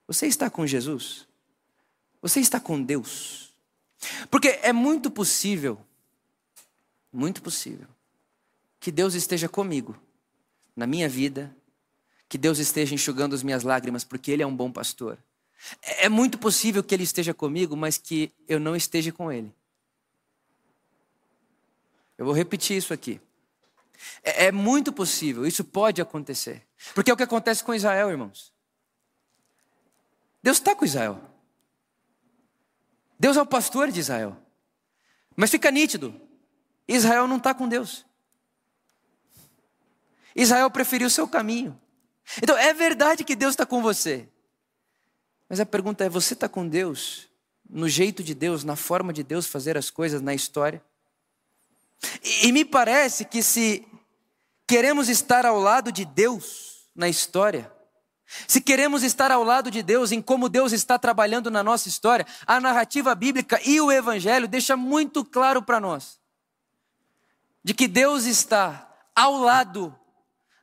Você 0.07 0.27
está 0.27 0.51
com 0.51 0.67
Jesus? 0.67 1.27
Você 2.21 2.41
está 2.41 2.61
com 2.61 2.83
Deus? 2.83 3.55
Porque 4.31 4.59
é 4.63 4.73
muito 4.73 5.11
possível, 5.11 5.79
muito 7.13 7.43
possível, 7.43 7.89
que 8.87 8.93
Deus 8.93 9.15
esteja 9.15 9.49
comigo, 9.49 10.01
na 10.77 10.87
minha 10.87 11.09
vida, 11.09 11.53
que 12.29 12.39
Deus 12.39 12.61
esteja 12.61 12.95
enxugando 12.95 13.35
as 13.35 13.43
minhas 13.43 13.65
lágrimas, 13.65 14.05
porque 14.05 14.31
Ele 14.31 14.45
é 14.45 14.47
um 14.47 14.55
bom 14.55 14.71
pastor. 14.71 15.19
É 15.83 16.09
muito 16.09 16.39
possível 16.39 16.85
que 16.85 16.95
Ele 16.95 17.03
esteja 17.03 17.35
comigo, 17.35 17.77
mas 17.77 17.99
que 17.99 18.33
eu 18.47 18.61
não 18.61 18.77
esteja 18.77 19.11
com 19.11 19.33
Ele. 19.33 19.53
Eu 22.17 22.25
vou 22.27 22.33
repetir 22.33 22.77
isso 22.77 22.95
aqui. 22.95 23.21
É, 24.23 24.45
é 24.45 24.53
muito 24.53 24.93
possível, 24.93 25.45
isso 25.45 25.65
pode 25.65 26.01
acontecer. 26.01 26.65
Porque 26.95 27.11
é 27.11 27.15
o 27.15 27.17
que 27.17 27.25
acontece 27.25 27.65
com 27.65 27.75
Israel, 27.75 28.09
irmãos. 28.09 28.53
Deus 30.41 30.59
está 30.59 30.77
com 30.77 30.85
Israel. 30.85 31.21
Deus 33.19 33.37
é 33.37 33.43
o 33.43 33.47
pastor 33.47 33.91
de 33.91 33.99
Israel. 33.99 34.37
Mas 35.35 35.51
fica 35.51 35.73
nítido: 35.73 36.15
Israel 36.87 37.27
não 37.27 37.39
está 37.39 37.53
com 37.53 37.67
Deus. 37.67 38.06
Israel 40.37 40.71
preferiu 40.71 41.09
o 41.09 41.11
seu 41.11 41.27
caminho. 41.27 41.79
Então 42.43 42.57
é 42.57 42.73
verdade 42.75 43.25
que 43.25 43.35
Deus 43.35 43.55
está 43.55 43.65
com 43.65 43.83
você. 43.83 44.29
Mas 45.49 45.59
a 45.59 45.67
pergunta 45.67 46.05
é: 46.05 46.09
você 46.09 46.35
está 46.35 46.49
com 46.49 46.69
Deus? 46.69 47.29
No 47.69 47.89
jeito 47.89 48.23
de 48.23 48.35
Deus, 48.35 48.63
na 48.63 48.77
forma 48.77 49.13
de 49.13 49.25
Deus 49.25 49.47
fazer 49.47 49.77
as 49.77 49.91
coisas 49.91 50.21
na 50.21 50.35
história? 50.35 50.83
E, 52.23 52.49
e 52.49 52.53
me 52.53 52.65
parece 52.65 53.25
que 53.25 53.43
se 53.43 53.85
queremos 54.67 55.09
estar 55.09 55.47
ao 55.47 55.59
lado 55.59 55.91
de 55.91 56.05
Deus 56.05 56.87
na 56.95 57.09
história, 57.09 57.73
se 58.47 58.61
queremos 58.61 59.03
estar 59.03 59.31
ao 59.31 59.45
lado 59.45 59.71
de 59.71 59.83
Deus 59.83 60.13
em 60.13 60.21
como 60.21 60.49
Deus 60.49 60.73
está 60.73 60.99
trabalhando 60.99 61.51
na 61.51 61.63
nossa 61.63 61.89
história, 61.89 62.27
a 62.47 62.61
narrativa 62.61 63.15
bíblica 63.15 63.61
e 63.65 63.81
o 63.81 63.91
evangelho 63.91 64.49
deixa 64.49 64.77
muito 64.77 65.25
claro 65.25 65.63
para 65.63 65.81
nós 65.81 66.19
de 67.63 67.75
que 67.75 67.89
Deus 67.89 68.27
está 68.27 68.89
ao 69.15 69.39
lado 69.39 69.93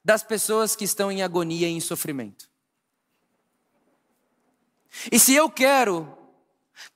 das 0.03 0.23
pessoas 0.23 0.75
que 0.75 0.83
estão 0.83 1.11
em 1.11 1.21
agonia 1.21 1.67
e 1.67 1.71
em 1.71 1.79
sofrimento. 1.79 2.49
E 5.11 5.19
se 5.19 5.33
eu 5.33 5.49
quero 5.49 6.17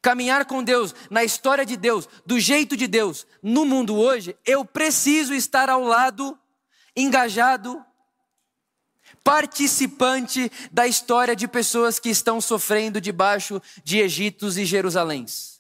caminhar 0.02 0.46
com 0.46 0.64
Deus, 0.64 0.94
na 1.10 1.24
história 1.24 1.66
de 1.66 1.78
Deus, 1.78 2.08
do 2.26 2.40
jeito 2.40 2.76
de 2.76 2.88
Deus, 2.88 3.26
no 3.42 3.66
mundo 3.66 3.96
hoje, 3.96 4.38
eu 4.46 4.66
preciso 4.66 5.34
estar 5.34 5.70
ao 5.70 5.82
lado, 5.82 6.38
engajado 6.96 7.84
participante 9.24 10.50
da 10.72 10.88
história 10.88 11.36
de 11.36 11.50
pessoas 11.50 12.00
que 12.00 12.10
estão 12.10 12.40
sofrendo 12.40 13.02
debaixo 13.02 13.62
de 13.84 14.00
Egitos 14.00 14.58
e 14.58 14.66
Jerusaléns. 14.66 15.57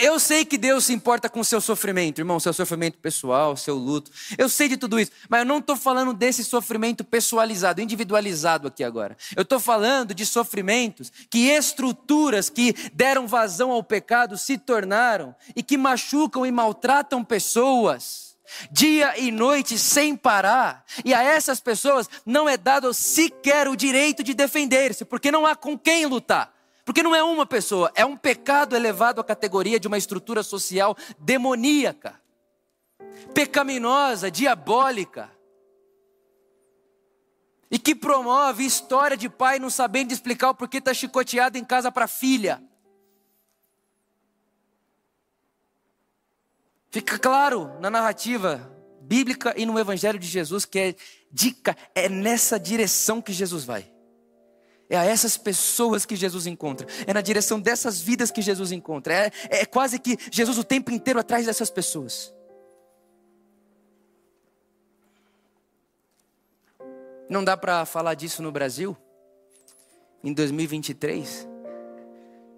Eu 0.00 0.18
sei 0.18 0.44
que 0.44 0.56
Deus 0.56 0.86
se 0.86 0.92
importa 0.92 1.28
com 1.28 1.40
o 1.40 1.44
seu 1.44 1.60
sofrimento, 1.60 2.20
irmão, 2.20 2.40
seu 2.40 2.52
sofrimento 2.52 2.96
pessoal, 2.98 3.56
seu 3.56 3.74
luto. 3.74 4.10
Eu 4.38 4.48
sei 4.48 4.68
de 4.68 4.76
tudo 4.76 4.98
isso, 4.98 5.12
mas 5.28 5.40
eu 5.40 5.46
não 5.46 5.58
estou 5.58 5.76
falando 5.76 6.14
desse 6.14 6.42
sofrimento 6.44 7.04
pessoalizado, 7.04 7.80
individualizado 7.80 8.68
aqui 8.68 8.82
agora. 8.82 9.16
Eu 9.36 9.42
estou 9.42 9.60
falando 9.60 10.14
de 10.14 10.24
sofrimentos 10.24 11.12
que 11.28 11.50
estruturas 11.50 12.48
que 12.48 12.74
deram 12.94 13.26
vazão 13.26 13.70
ao 13.70 13.82
pecado 13.82 14.38
se 14.38 14.56
tornaram 14.56 15.34
e 15.54 15.62
que 15.62 15.76
machucam 15.76 16.46
e 16.46 16.52
maltratam 16.52 17.22
pessoas 17.22 18.32
dia 18.70 19.18
e 19.18 19.30
noite 19.30 19.78
sem 19.78 20.14
parar, 20.14 20.84
e 21.04 21.14
a 21.14 21.22
essas 21.22 21.60
pessoas 21.60 22.08
não 22.24 22.48
é 22.48 22.56
dado 22.56 22.92
sequer 22.92 23.66
o 23.68 23.76
direito 23.76 24.22
de 24.22 24.34
defender-se, 24.34 25.04
porque 25.04 25.30
não 25.30 25.46
há 25.46 25.56
com 25.56 25.78
quem 25.78 26.06
lutar. 26.06 26.51
Porque 26.84 27.02
não 27.02 27.14
é 27.14 27.22
uma 27.22 27.46
pessoa, 27.46 27.92
é 27.94 28.04
um 28.04 28.16
pecado 28.16 28.74
elevado 28.74 29.20
à 29.20 29.24
categoria 29.24 29.78
de 29.78 29.86
uma 29.86 29.98
estrutura 29.98 30.42
social 30.42 30.96
demoníaca, 31.18 32.20
pecaminosa, 33.32 34.30
diabólica, 34.30 35.30
e 37.70 37.78
que 37.78 37.94
promove 37.94 38.64
história 38.64 39.16
de 39.16 39.28
pai 39.28 39.58
não 39.58 39.70
sabendo 39.70 40.12
explicar 40.12 40.50
o 40.50 40.54
porquê 40.54 40.78
está 40.78 40.92
chicoteado 40.92 41.56
em 41.56 41.64
casa 41.64 41.90
para 41.90 42.06
filha. 42.06 42.62
Fica 46.90 47.18
claro 47.18 47.80
na 47.80 47.88
narrativa 47.88 48.70
bíblica 49.00 49.54
e 49.56 49.64
no 49.64 49.78
Evangelho 49.78 50.18
de 50.18 50.26
Jesus 50.26 50.64
que 50.64 50.78
é 50.78 50.94
dica, 51.30 51.76
é 51.94 52.08
nessa 52.08 52.58
direção 52.58 53.22
que 53.22 53.32
Jesus 53.32 53.64
vai. 53.64 53.91
É 54.92 54.98
a 54.98 55.06
essas 55.06 55.38
pessoas 55.38 56.04
que 56.04 56.14
Jesus 56.14 56.46
encontra. 56.46 56.86
É 57.06 57.14
na 57.14 57.22
direção 57.22 57.58
dessas 57.58 57.98
vidas 57.98 58.30
que 58.30 58.42
Jesus 58.42 58.72
encontra. 58.72 59.14
É, 59.14 59.32
é 59.48 59.64
quase 59.64 59.98
que 59.98 60.18
Jesus 60.30 60.58
o 60.58 60.62
tempo 60.62 60.90
inteiro 60.90 61.18
atrás 61.18 61.46
dessas 61.46 61.70
pessoas. 61.70 62.30
Não 67.26 67.42
dá 67.42 67.56
para 67.56 67.86
falar 67.86 68.12
disso 68.12 68.42
no 68.42 68.52
Brasil, 68.52 68.94
em 70.22 70.34
2023, 70.34 71.48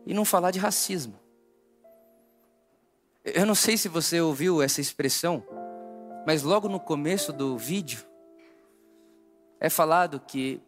e 0.05 0.13
não 0.13 0.25
falar 0.25 0.51
de 0.51 0.59
racismo. 0.59 1.15
Eu 3.25 3.47
não 3.47 3.55
sei 3.55 3.77
se 3.77 3.89
você 3.89 4.21
ouviu 4.21 4.61
essa 4.61 4.81
expressão, 4.81 5.41
mas 6.27 6.43
logo 6.43 6.69
no 6.69 6.81
começo 6.81 7.33
do 7.33 7.57
vídeo, 7.57 8.05
é 9.61 9.71
falado 9.71 10.19
que 10.19 10.61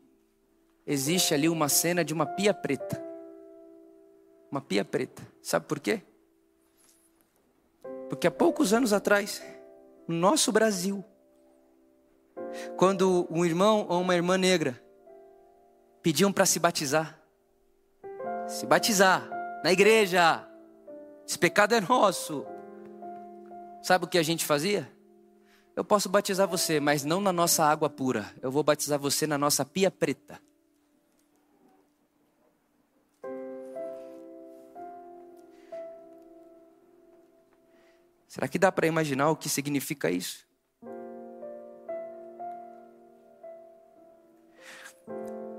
existe 0.86 1.34
ali 1.34 1.48
uma 1.48 1.68
cena 1.68 2.04
de 2.04 2.14
uma 2.14 2.24
pia 2.24 2.54
preta. 2.54 3.02
Uma 4.50 4.60
pia 4.60 4.84
preta. 4.84 5.22
Sabe 5.42 5.66
por 5.66 5.80
quê? 5.80 6.02
Porque 8.08 8.26
há 8.26 8.30
poucos 8.30 8.72
anos 8.72 8.92
atrás, 8.92 9.42
no 10.06 10.14
nosso 10.14 10.52
Brasil, 10.52 11.04
quando 12.76 13.26
um 13.30 13.44
irmão 13.44 13.86
ou 13.88 14.00
uma 14.00 14.14
irmã 14.14 14.38
negra 14.38 14.80
pediam 16.02 16.32
para 16.32 16.46
se 16.46 16.60
batizar, 16.60 17.20
se 18.46 18.64
batizar 18.64 19.28
na 19.64 19.72
igreja, 19.72 20.48
esse 21.26 21.36
pecado 21.36 21.74
é 21.74 21.80
nosso. 21.80 22.46
Sabe 23.82 24.04
o 24.04 24.08
que 24.08 24.18
a 24.18 24.22
gente 24.22 24.44
fazia? 24.44 24.88
Eu 25.74 25.84
posso 25.84 26.08
batizar 26.08 26.46
você, 26.46 26.78
mas 26.78 27.04
não 27.04 27.20
na 27.20 27.32
nossa 27.32 27.64
água 27.64 27.90
pura. 27.90 28.32
Eu 28.40 28.50
vou 28.50 28.62
batizar 28.62 28.98
você 28.98 29.26
na 29.26 29.36
nossa 29.36 29.64
pia 29.64 29.90
preta. 29.90 30.40
Será 38.36 38.46
que 38.46 38.58
dá 38.58 38.70
para 38.70 38.86
imaginar 38.86 39.30
o 39.30 39.36
que 39.36 39.48
significa 39.48 40.10
isso? 40.10 40.46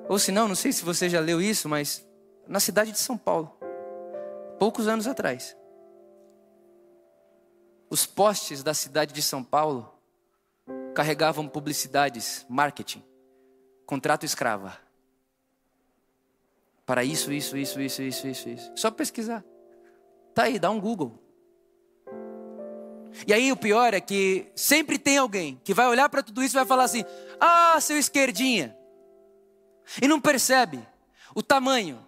Ou 0.07 0.19
se 0.19 0.31
não, 0.31 0.47
não 0.47 0.53
sei 0.53 0.71
se 0.71 0.85
você 0.85 1.09
já 1.09 1.19
leu 1.19 1.41
isso, 1.41 1.67
mas 1.67 2.07
na 2.47 2.59
cidade 2.59 2.91
de 2.91 2.99
São 2.99 3.17
Paulo, 3.17 3.51
poucos 4.59 4.87
anos 4.87 5.07
atrás, 5.07 5.57
os 7.89 8.05
postes 8.05 8.61
da 8.61 8.75
cidade 8.75 9.11
de 9.11 9.23
São 9.23 9.43
Paulo 9.43 9.91
carregavam 10.93 11.47
publicidades, 11.47 12.45
marketing, 12.47 13.03
contrato 13.87 14.23
escrava. 14.23 14.77
Para 16.85 17.03
isso, 17.03 17.33
isso, 17.33 17.57
isso, 17.57 17.81
isso, 17.81 18.03
isso, 18.03 18.27
isso, 18.27 18.49
isso. 18.49 18.71
Só 18.75 18.91
pesquisar. 18.91 19.43
Tá 20.35 20.43
aí, 20.43 20.59
dá 20.59 20.69
um 20.69 20.79
Google. 20.79 21.26
E 23.25 23.33
aí 23.33 23.51
o 23.51 23.57
pior 23.57 23.93
é 23.93 24.01
que 24.01 24.47
sempre 24.55 24.99
tem 24.99 25.17
alguém 25.17 25.59
que 25.63 25.73
vai 25.73 25.87
olhar 25.87 26.09
para 26.09 26.21
tudo 26.21 26.43
isso 26.43 26.55
e 26.55 26.59
vai 26.59 26.65
falar 26.65 26.83
assim: 26.83 27.03
"Ah, 27.39 27.77
seu 27.79 27.97
esquerdinha". 27.97 28.75
E 30.01 30.07
não 30.07 30.19
percebe 30.19 30.79
o 31.33 31.41
tamanho, 31.41 32.05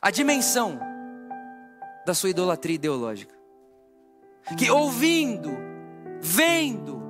a 0.00 0.10
dimensão 0.10 0.78
da 2.04 2.14
sua 2.14 2.30
idolatria 2.30 2.74
ideológica. 2.74 3.34
Que 4.58 4.70
ouvindo, 4.70 5.56
vendo, 6.20 7.00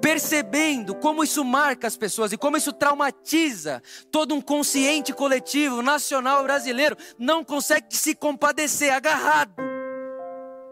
percebendo 0.00 0.94
como 0.94 1.22
isso 1.22 1.44
marca 1.44 1.86
as 1.86 1.96
pessoas 1.96 2.32
e 2.32 2.38
como 2.38 2.56
isso 2.56 2.72
traumatiza 2.72 3.82
todo 4.10 4.34
um 4.34 4.40
consciente 4.40 5.12
coletivo 5.12 5.82
nacional 5.82 6.42
brasileiro, 6.42 6.96
não 7.18 7.44
consegue 7.44 7.94
se 7.96 8.14
compadecer, 8.14 8.92
agarrado 8.92 9.54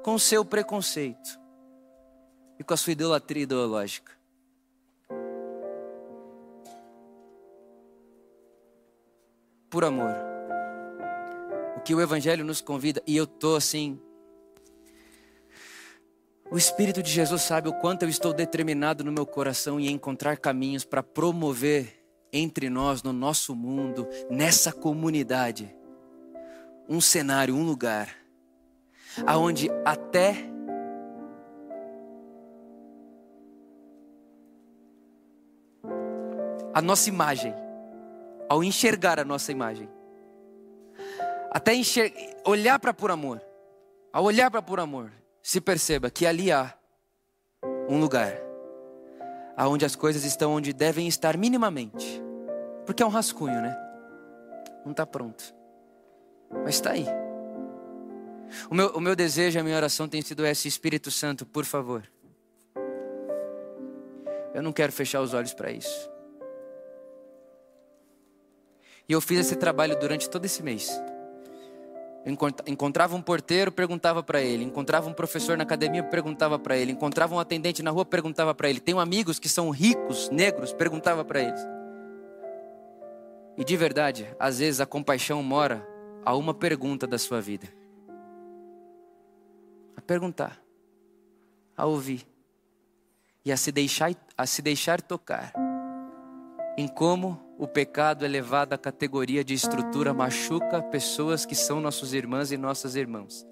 com 0.02 0.18
seu 0.18 0.44
preconceito 0.44 1.39
e 2.61 2.62
com 2.62 2.75
a 2.75 2.77
sua 2.77 2.92
idolatria 2.92 3.44
ideológica. 3.44 4.12
Por 9.70 9.83
amor. 9.83 10.14
O 11.79 11.81
que 11.81 11.94
o 11.94 12.03
Evangelho 12.03 12.44
nos 12.44 12.61
convida, 12.61 13.03
e 13.07 13.16
eu 13.16 13.25
estou 13.25 13.57
assim. 13.57 13.99
O 16.51 16.59
Espírito 16.59 17.03
de 17.03 17.11
Jesus 17.11 17.40
sabe 17.40 17.70
o 17.70 17.73
quanto 17.73 18.03
eu 18.03 18.11
estou 18.11 18.35
determinado 18.35 19.03
no 19.03 19.12
meu 19.12 19.25
coração 19.25 19.81
em 19.81 19.90
encontrar 19.90 20.37
caminhos 20.37 20.85
para 20.85 21.03
promover 21.03 22.05
entre 22.31 22.68
nós, 22.68 23.03
no 23.03 23.12
nosso 23.12 23.57
mundo, 23.57 24.07
nessa 24.29 24.70
comunidade, 24.70 25.75
um 26.87 27.01
cenário, 27.01 27.55
um 27.55 27.64
lugar, 27.64 28.14
aonde 29.27 29.70
até 29.85 30.51
a 36.72 36.80
nossa 36.80 37.09
imagem, 37.09 37.54
ao 38.48 38.62
enxergar 38.62 39.18
a 39.18 39.24
nossa 39.24 39.52
imagem, 39.52 39.88
até 41.50 41.74
enxer... 41.74 42.12
olhar 42.44 42.78
para 42.78 42.94
por 42.94 43.11
amor, 43.11 43.40
ao 44.12 44.24
olhar 44.24 44.50
para 44.50 44.62
por 44.62 44.80
amor, 44.80 45.12
se 45.42 45.61
perceba 45.61 46.11
que 46.11 46.26
ali 46.26 46.52
há 46.52 46.74
um 47.88 47.98
lugar 47.98 48.33
aonde 49.56 49.85
as 49.85 49.96
coisas 49.96 50.24
estão 50.24 50.52
onde 50.52 50.72
devem 50.72 51.06
estar 51.06 51.37
minimamente, 51.37 52.22
porque 52.87 53.02
é 53.02 53.06
um 53.06 53.11
rascunho, 53.11 53.61
né? 53.61 53.76
Não 54.85 54.92
está 54.92 55.04
pronto, 55.04 55.54
mas 56.64 56.76
está 56.76 56.92
aí. 56.92 57.06
O 58.70 58.74
meu, 58.74 58.88
o 58.90 59.00
meu 59.00 59.14
desejo, 59.14 59.59
a 59.59 59.62
minha 59.62 59.76
oração 59.76 60.09
tem 60.09 60.22
sido 60.22 60.44
esse: 60.46 60.66
Espírito 60.66 61.11
Santo, 61.11 61.46
por 61.46 61.64
favor. 61.64 62.02
Eu 64.52 64.62
não 64.62 64.72
quero 64.72 64.90
fechar 64.92 65.20
os 65.20 65.33
olhos 65.33 65.54
para 65.54 65.70
isso. 65.70 66.10
E 69.11 69.12
eu 69.12 69.20
fiz 69.20 69.40
esse 69.40 69.57
trabalho 69.57 69.99
durante 69.99 70.31
todo 70.31 70.44
esse 70.44 70.62
mês. 70.62 70.88
Encontrava 72.64 73.16
um 73.16 73.20
porteiro, 73.20 73.73
perguntava 73.73 74.23
para 74.23 74.40
ele. 74.40 74.62
Encontrava 74.62 75.09
um 75.09 75.12
professor 75.12 75.57
na 75.57 75.64
academia, 75.64 76.05
perguntava 76.05 76.61
para 76.61 76.77
ele. 76.77 76.92
Encontrava 76.92 77.35
um 77.35 77.40
atendente 77.40 77.83
na 77.83 77.90
rua, 77.90 78.05
perguntava 78.05 78.55
para 78.55 78.70
ele. 78.70 78.79
Tenho 78.79 79.01
amigos 79.01 79.40
que 79.40 79.49
são 79.49 79.68
ricos, 79.70 80.31
negros, 80.31 80.73
perguntava 80.73 81.25
para 81.25 81.40
eles. 81.40 81.61
E 83.59 83.64
de 83.64 83.77
verdade, 83.77 84.29
às 84.38 84.61
vezes 84.61 84.81
a 84.81 84.87
compaixão 84.87 85.42
mora 85.42 85.85
a 86.25 86.37
uma 86.37 86.55
pergunta 86.55 87.05
da 87.05 87.18
sua 87.18 87.40
vida. 87.40 87.66
A 89.96 90.01
perguntar, 90.01 90.62
a 91.77 91.85
ouvir 91.85 92.25
e 93.44 93.51
a 93.51 93.57
se 93.57 93.73
deixar, 93.73 94.12
a 94.38 94.46
se 94.46 94.62
deixar 94.62 95.03
tocar 95.03 95.53
em 96.79 96.87
como 96.87 97.49
o 97.61 97.68
pecado 97.68 98.25
é 98.25 98.29
levado 98.29 98.73
à 98.73 98.79
categoria 98.79 99.44
de 99.44 99.53
estrutura 99.53 100.14
machuca 100.14 100.81
pessoas 100.81 101.44
que 101.44 101.55
são 101.55 101.79
nossos 101.79 102.14
irmãs 102.14 102.51
e 102.51 102.57
nossas 102.57 102.96
irmãs. 102.96 103.46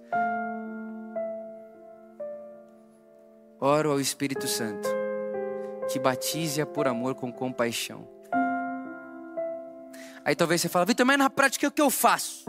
Oro 3.60 3.90
ao 3.90 4.00
Espírito 4.00 4.48
Santo 4.48 4.88
que 5.92 5.98
batize-a 5.98 6.64
por 6.64 6.88
amor 6.88 7.16
com 7.16 7.30
compaixão. 7.30 8.08
Aí 10.24 10.34
talvez 10.34 10.62
você 10.62 10.70
fale, 10.70 10.86
Vitor, 10.86 11.04
mas 11.04 11.18
na 11.18 11.28
prática 11.28 11.68
o 11.68 11.70
que 11.70 11.82
eu 11.82 11.90
faço? 11.90 12.46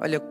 Olha, 0.00 0.22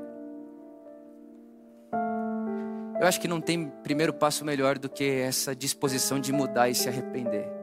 eu 3.01 3.05
acho 3.05 3.19
que 3.19 3.27
não 3.27 3.41
tem 3.41 3.69
primeiro 3.83 4.13
passo 4.13 4.45
melhor 4.45 4.77
do 4.79 4.87
que 4.87 5.03
essa 5.03 5.53
disposição 5.53 6.21
de 6.21 6.31
mudar 6.31 6.69
e 6.69 6.75
se 6.75 6.87
arrepender 6.87 7.54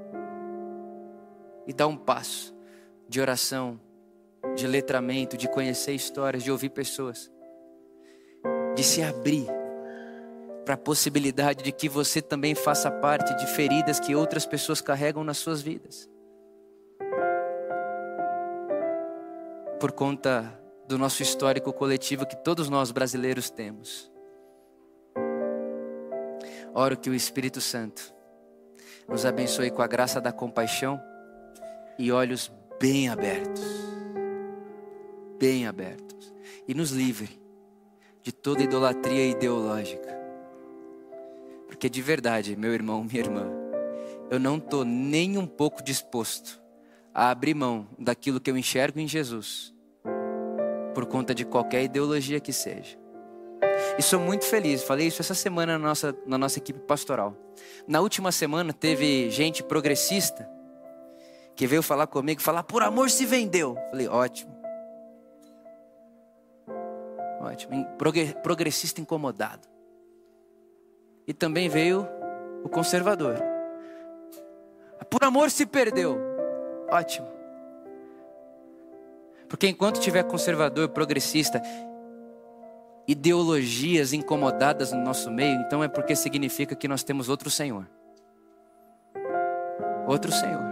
e 1.67 1.73
dar 1.73 1.87
um 1.87 1.97
passo 1.97 2.55
de 3.09 3.21
oração, 3.21 3.81
de 4.55 4.67
letramento, 4.67 5.37
de 5.37 5.49
conhecer 5.49 5.93
histórias, 5.93 6.43
de 6.43 6.51
ouvir 6.51 6.71
pessoas, 6.71 7.31
de 8.75 8.83
se 8.83 9.03
abrir 9.03 9.47
para 10.65 10.75
a 10.75 10.79
possibilidade 10.79 11.63
de 11.63 11.73
que 11.73 11.89
você 11.89 12.23
também 12.23 12.55
faça 12.55 12.91
parte 12.91 13.35
de 13.37 13.47
feridas 13.47 13.99
que 13.99 14.15
outras 14.15 14.47
pessoas 14.47 14.81
carregam 14.81 15.25
nas 15.25 15.39
suas 15.39 15.61
vidas. 15.61 16.09
Por 19.81 19.93
conta 19.93 20.59
do 20.87 20.97
nosso 20.97 21.23
histórico 21.23 21.73
coletivo 21.73 22.27
que 22.27 22.37
todos 22.37 22.69
nós 22.69 22.93
brasileiros 22.93 23.51
temos. 23.51 24.11
Oro 26.75 26.97
que 26.97 27.11
o 27.11 27.15
Espírito 27.15 27.61
Santo 27.61 28.15
nos 29.09 29.27
abençoe 29.27 29.71
com 29.71 29.83
a 29.83 29.87
graça 29.87 30.21
da 30.21 30.33
compaixão 30.33 31.01
e 32.03 32.11
olhos 32.11 32.51
bem 32.81 33.09
abertos. 33.09 33.63
Bem 35.39 35.69
abertos. 35.69 36.35
E 36.67 36.75
nos 36.75 36.91
livre 36.91 37.41
de 38.25 38.33
toda 38.33 38.65
idolatria 38.65 39.25
ideológica. 39.25 40.13
Porque 41.69 41.89
de 41.89 42.03
verdade, 42.03 42.57
meu 42.57 42.75
irmão, 42.75 43.05
minha 43.05 43.21
irmã, 43.21 43.47
eu 44.29 44.41
não 44.41 44.57
estou 44.57 44.85
nem 44.85 45.39
um 45.39 45.47
pouco 45.47 45.81
disposto 45.81 46.61
a 47.15 47.31
abrir 47.31 47.55
mão 47.55 47.87
daquilo 47.97 48.41
que 48.41 48.51
eu 48.51 48.57
enxergo 48.57 48.99
em 48.99 49.07
Jesus, 49.07 49.73
por 50.95 51.07
conta 51.07 51.33
de 51.33 51.45
qualquer 51.45 51.85
ideologia 51.85 52.41
que 52.41 52.53
seja. 52.53 52.99
E 53.97 54.03
sou 54.03 54.19
muito 54.19 54.45
feliz, 54.45 54.83
falei 54.83 55.07
isso 55.07 55.23
essa 55.23 55.35
semana 55.35 55.79
na 55.79 55.87
nossa, 55.87 56.17
na 56.27 56.37
nossa 56.37 56.59
equipe 56.59 56.81
pastoral. 56.81 57.37
Na 57.87 58.01
última 58.01 58.33
semana 58.33 58.73
teve 58.73 59.31
gente 59.31 59.63
progressista 59.63 60.51
que 61.55 61.67
veio 61.67 61.83
falar 61.83 62.07
comigo, 62.07 62.41
falar 62.41 62.63
por 62.63 62.83
amor 62.83 63.11
se 63.11 63.27
vendeu. 63.27 63.77
Falei, 63.91 64.09
ótimo. 64.09 64.53
Ótimo. 67.41 67.87
Progressista 68.43 69.01
incomodado. 69.01 69.69
E 71.27 71.35
também 71.35 71.69
veio 71.69 72.09
o 72.65 72.69
conservador. 72.69 73.37
Por 75.11 75.23
amor 75.25 75.51
se 75.51 75.67
perdeu. 75.67 76.19
Ótimo. 76.91 77.29
Porque 79.47 79.69
enquanto 79.69 80.01
tiver 80.01 80.23
conservador, 80.23 80.89
progressista, 80.89 81.61
ideologias 83.07 84.15
incomodadas 84.15 84.93
no 84.93 85.03
nosso 85.03 85.31
meio, 85.31 85.61
então 85.61 85.85
é 85.85 85.89
porque 85.89 86.17
significa 86.17 86.75
que 86.75 86.89
nós 86.89 87.03
temos 87.03 87.29
outro 87.29 87.51
Senhor. 87.51 87.87
Outro 90.07 90.33
Senhor. 90.33 90.72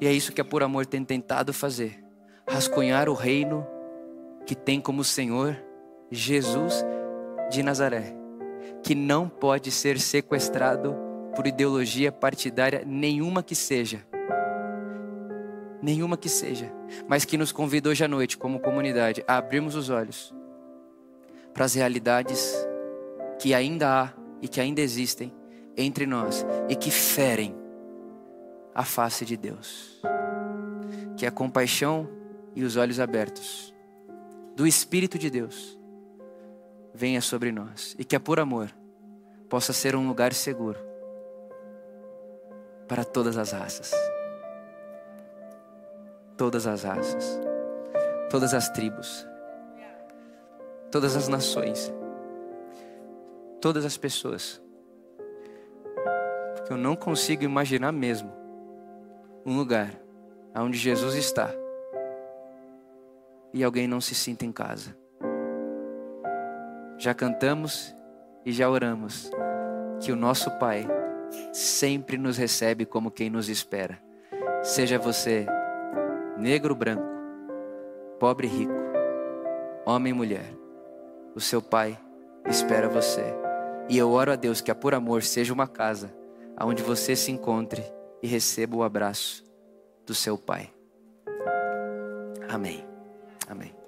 E 0.00 0.06
é 0.06 0.12
isso 0.12 0.32
que 0.32 0.40
a 0.40 0.44
Por 0.44 0.62
Amor 0.62 0.86
tem 0.86 1.04
tentado 1.04 1.52
fazer: 1.52 2.02
rascunhar 2.48 3.08
o 3.08 3.14
reino 3.14 3.66
que 4.46 4.54
tem 4.54 4.80
como 4.80 5.04
Senhor 5.04 5.56
Jesus 6.10 6.84
de 7.50 7.62
Nazaré, 7.62 8.14
que 8.82 8.94
não 8.94 9.28
pode 9.28 9.70
ser 9.70 10.00
sequestrado 10.00 10.96
por 11.36 11.46
ideologia 11.46 12.10
partidária 12.10 12.82
nenhuma 12.86 13.42
que 13.42 13.54
seja. 13.54 14.04
Nenhuma 15.82 16.16
que 16.16 16.28
seja, 16.28 16.70
mas 17.08 17.24
que 17.24 17.38
nos 17.38 17.52
convida 17.52 17.88
hoje 17.88 18.04
à 18.04 18.08
noite, 18.08 18.36
como 18.36 18.60
comunidade, 18.60 19.24
a 19.26 19.38
abrirmos 19.38 19.74
os 19.74 19.88
olhos 19.88 20.34
para 21.54 21.64
as 21.64 21.74
realidades 21.74 22.54
que 23.38 23.54
ainda 23.54 24.02
há 24.02 24.12
e 24.42 24.48
que 24.48 24.60
ainda 24.60 24.80
existem 24.80 25.32
entre 25.76 26.06
nós 26.06 26.44
e 26.68 26.76
que 26.76 26.90
ferem 26.90 27.54
a 28.74 28.84
face 28.84 29.24
de 29.24 29.36
Deus. 29.36 30.00
Que 31.16 31.26
a 31.26 31.30
compaixão 31.30 32.08
e 32.54 32.64
os 32.64 32.76
olhos 32.76 32.98
abertos 32.98 33.74
do 34.56 34.66
Espírito 34.66 35.18
de 35.18 35.30
Deus 35.30 35.78
venha 36.92 37.20
sobre 37.20 37.52
nós 37.52 37.94
e 37.98 38.04
que 38.04 38.16
a 38.16 38.20
por 38.20 38.40
amor 38.40 38.70
possa 39.48 39.72
ser 39.72 39.94
um 39.94 40.06
lugar 40.06 40.32
seguro 40.32 40.78
para 42.88 43.04
todas 43.04 43.36
as 43.36 43.52
raças. 43.52 43.92
Todas 46.36 46.66
as 46.66 46.84
raças, 46.84 47.38
todas 48.30 48.54
as 48.54 48.70
tribos, 48.70 49.26
todas 50.90 51.14
as 51.14 51.28
nações, 51.28 51.92
todas 53.60 53.84
as 53.84 53.98
pessoas. 53.98 54.60
Porque 56.56 56.72
eu 56.72 56.78
não 56.78 56.96
consigo 56.96 57.44
imaginar 57.44 57.92
mesmo 57.92 58.39
um 59.44 59.56
lugar 59.56 59.90
onde 60.54 60.78
Jesus 60.78 61.14
está 61.14 61.50
e 63.52 63.64
alguém 63.64 63.88
não 63.88 64.00
se 64.00 64.14
sinta 64.14 64.44
em 64.44 64.52
casa. 64.52 64.96
Já 66.98 67.14
cantamos 67.14 67.94
e 68.44 68.52
já 68.52 68.68
oramos 68.68 69.30
que 70.00 70.12
o 70.12 70.16
nosso 70.16 70.50
Pai 70.58 70.86
sempre 71.52 72.16
nos 72.18 72.36
recebe 72.36 72.84
como 72.84 73.10
quem 73.10 73.30
nos 73.30 73.48
espera. 73.48 73.98
Seja 74.62 74.98
você 74.98 75.46
negro, 76.38 76.74
branco, 76.74 77.08
pobre, 78.18 78.46
rico, 78.46 78.72
homem, 79.86 80.12
mulher 80.12 80.60
o 81.34 81.40
seu 81.40 81.62
Pai 81.62 81.98
espera 82.46 82.88
você. 82.88 83.24
E 83.88 83.96
eu 83.96 84.10
oro 84.10 84.32
a 84.32 84.36
Deus 84.36 84.60
que 84.60 84.70
a 84.70 84.74
por 84.74 84.94
amor 84.94 85.22
seja 85.22 85.52
uma 85.52 85.66
casa 85.66 86.14
onde 86.60 86.82
você 86.82 87.16
se 87.16 87.32
encontre 87.32 87.82
e 88.22 88.26
receba 88.26 88.76
o 88.76 88.82
abraço 88.82 89.44
do 90.06 90.14
seu 90.14 90.36
Pai. 90.36 90.72
Amém. 92.48 92.84
Amém. 93.48 93.79